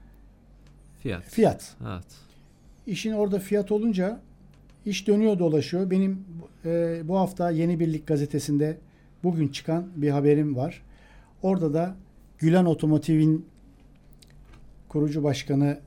Fiyat. 1.02 1.24
fiyat. 1.24 1.76
Evet. 1.82 2.06
İşin 2.88 3.12
orada 3.12 3.40
fiyat 3.40 3.72
olunca 3.72 4.20
iş 4.86 5.08
dönüyor 5.08 5.40
dolaşıyor. 5.40 5.90
Benim 5.90 6.26
e, 6.66 7.02
bu 7.04 7.18
hafta 7.18 7.52
Yeni 7.52 7.80
Birlik 7.80 8.08
gazetesinde 8.08 8.78
bugün 9.24 9.48
çıkan 9.48 9.88
bir 9.96 10.10
haberim 10.10 10.56
var. 10.56 10.82
Orada 11.42 11.74
da 11.74 11.96
Gülen 12.38 12.66
Otomotiv'in 12.66 13.46
kurucu 14.90 15.24
başkanı 15.24 15.80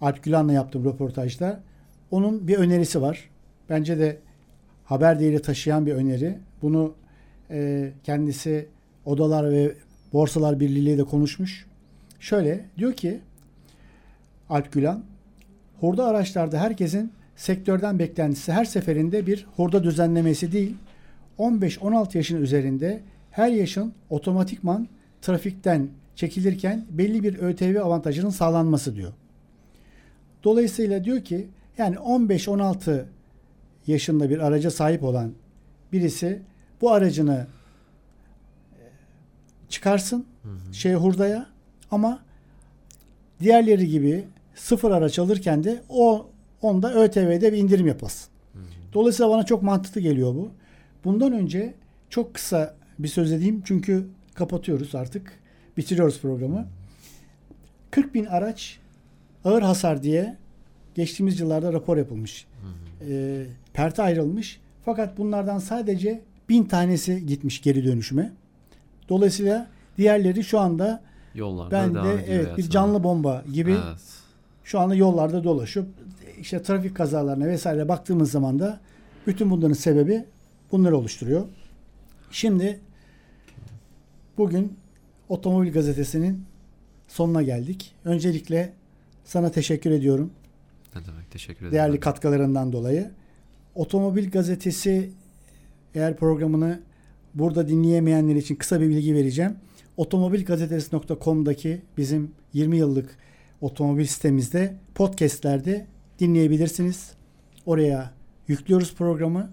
Alp 0.00 0.22
Gülen'le 0.22 0.48
yaptığım 0.52 0.84
röportajda 0.84 1.60
onun 2.10 2.48
bir 2.48 2.56
önerisi 2.56 3.02
var. 3.02 3.30
Bence 3.70 3.98
de 3.98 4.18
haber 4.84 5.20
değeri 5.20 5.42
taşıyan 5.42 5.86
bir 5.86 5.92
öneri. 5.92 6.38
Bunu 6.62 6.94
e, 7.50 7.90
kendisi 8.04 8.68
Odalar 9.04 9.50
ve 9.50 9.74
Borsalar 10.12 10.60
Birliği 10.60 10.98
de 10.98 11.04
konuşmuş. 11.04 11.66
Şöyle 12.20 12.64
diyor 12.78 12.92
ki 12.92 13.20
Alp 14.54 14.72
Gülen, 14.72 15.02
hurda 15.80 16.06
araçlarda 16.06 16.58
herkesin 16.58 17.12
sektörden 17.36 17.98
beklentisi 17.98 18.52
her 18.52 18.64
seferinde 18.64 19.26
bir 19.26 19.46
hurda 19.56 19.84
düzenlemesi 19.84 20.52
değil, 20.52 20.76
15-16 21.38 22.16
yaşın 22.16 22.42
üzerinde 22.42 23.02
her 23.30 23.48
yaşın 23.48 23.92
otomatikman 24.10 24.88
trafikten 25.22 25.88
çekilirken 26.16 26.84
belli 26.90 27.22
bir 27.22 27.38
ÖTV 27.38 27.80
avantajının 27.82 28.30
sağlanması 28.30 28.96
diyor. 28.96 29.12
Dolayısıyla 30.44 31.04
diyor 31.04 31.20
ki 31.20 31.48
yani 31.78 31.96
15-16 31.96 33.04
yaşında 33.86 34.30
bir 34.30 34.38
araca 34.38 34.70
sahip 34.70 35.02
olan 35.02 35.32
birisi 35.92 36.42
bu 36.80 36.92
aracını 36.92 37.46
e, 38.72 38.82
çıkarsın 39.68 40.26
şey 40.72 40.94
hurdaya 40.94 41.46
ama 41.90 42.22
diğerleri 43.40 43.88
gibi 43.88 44.24
sıfır 44.54 44.90
araç 44.90 45.18
alırken 45.18 45.64
de 45.64 45.82
o 45.88 46.26
onda 46.62 46.94
ÖTV'de 46.94 47.52
bir 47.52 47.58
indirim 47.58 47.86
yapasın. 47.86 48.30
Dolayısıyla 48.92 49.30
bana 49.30 49.44
çok 49.44 49.62
mantıklı 49.62 50.00
geliyor 50.00 50.34
bu. 50.34 50.50
Bundan 51.04 51.32
önce 51.32 51.74
çok 52.10 52.34
kısa 52.34 52.74
bir 52.98 53.08
söz 53.08 53.32
edeyim 53.32 53.62
çünkü 53.64 54.06
kapatıyoruz 54.34 54.94
artık. 54.94 55.32
Bitiriyoruz 55.76 56.20
programı. 56.20 56.66
40 57.90 58.14
bin 58.14 58.24
araç 58.24 58.78
ağır 59.44 59.62
hasar 59.62 60.02
diye 60.02 60.36
geçtiğimiz 60.94 61.40
yıllarda 61.40 61.72
rapor 61.72 61.96
yapılmış. 61.96 62.46
E, 63.08 63.44
perte 63.72 64.02
ayrılmış. 64.02 64.60
Fakat 64.84 65.18
bunlardan 65.18 65.58
sadece 65.58 66.22
bin 66.48 66.64
tanesi 66.64 67.26
gitmiş 67.26 67.62
geri 67.62 67.84
dönüşüme. 67.84 68.32
Dolayısıyla 69.08 69.66
diğerleri 69.98 70.44
şu 70.44 70.60
anda 70.60 71.02
Yollarda 71.34 71.70
ben 71.70 71.94
de 71.94 72.24
evet 72.28 72.58
bir 72.58 72.70
canlı 72.70 73.04
bomba 73.04 73.44
gibi 73.52 73.70
Evet. 73.70 74.23
Şu 74.64 74.80
anda 74.80 74.94
yollarda 74.94 75.44
dolaşıp 75.44 75.88
işte 76.40 76.62
trafik 76.62 76.96
kazalarına 76.96 77.46
vesaire 77.46 77.88
baktığımız 77.88 78.30
zaman 78.30 78.58
da 78.58 78.80
bütün 79.26 79.50
bunların 79.50 79.74
sebebi 79.74 80.24
bunları 80.72 80.96
oluşturuyor. 80.96 81.46
Şimdi 82.30 82.80
bugün 84.38 84.76
Otomobil 85.28 85.72
Gazetesi'nin 85.72 86.44
sonuna 87.08 87.42
geldik. 87.42 87.94
Öncelikle 88.04 88.72
sana 89.24 89.50
teşekkür 89.50 89.90
ediyorum. 89.90 90.30
Ne 90.94 91.06
demek 91.06 91.30
teşekkür 91.30 91.60
ederim. 91.60 91.72
değerli 91.72 92.00
katkılarından 92.00 92.72
dolayı. 92.72 93.10
Otomobil 93.74 94.30
gazetesi 94.30 95.10
eğer 95.94 96.16
programını 96.16 96.80
burada 97.34 97.68
dinleyemeyenler 97.68 98.36
için 98.36 98.56
kısa 98.56 98.80
bir 98.80 98.88
bilgi 98.88 99.14
vereceğim. 99.14 99.56
Otomobilgazetesi.com'daki 99.96 101.82
bizim 101.96 102.30
20 102.52 102.76
yıllık 102.76 103.16
otomobil 103.64 104.06
sitemizde 104.06 104.74
podcastlerde 104.94 105.86
dinleyebilirsiniz. 106.18 107.10
Oraya 107.66 108.10
yüklüyoruz 108.48 108.94
programı. 108.94 109.52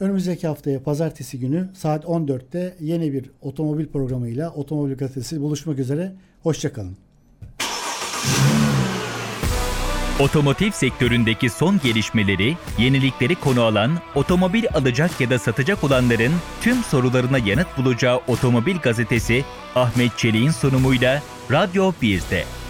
Önümüzdeki 0.00 0.46
haftaya 0.46 0.82
pazartesi 0.82 1.38
günü 1.40 1.70
saat 1.74 2.04
14'te 2.04 2.76
yeni 2.80 3.12
bir 3.12 3.30
otomobil 3.40 3.86
programıyla 3.86 4.50
Otomobil 4.50 4.94
Gazetesi 4.96 5.40
buluşmak 5.40 5.78
üzere. 5.78 6.12
Hoşçakalın. 6.42 6.96
Otomotiv 10.20 10.70
sektöründeki 10.70 11.50
son 11.50 11.80
gelişmeleri, 11.84 12.56
yenilikleri 12.78 13.34
konu 13.34 13.62
alan, 13.62 13.90
otomobil 14.14 14.64
alacak 14.74 15.20
ya 15.20 15.30
da 15.30 15.38
satacak 15.38 15.84
olanların 15.84 16.32
tüm 16.60 16.76
sorularına 16.82 17.38
yanıt 17.38 17.78
bulacağı 17.78 18.16
Otomobil 18.28 18.76
Gazetesi 18.76 19.44
Ahmet 19.74 20.18
Çelik'in 20.18 20.50
sunumuyla 20.50 21.22
Radyo 21.50 21.92
1'de. 22.02 22.61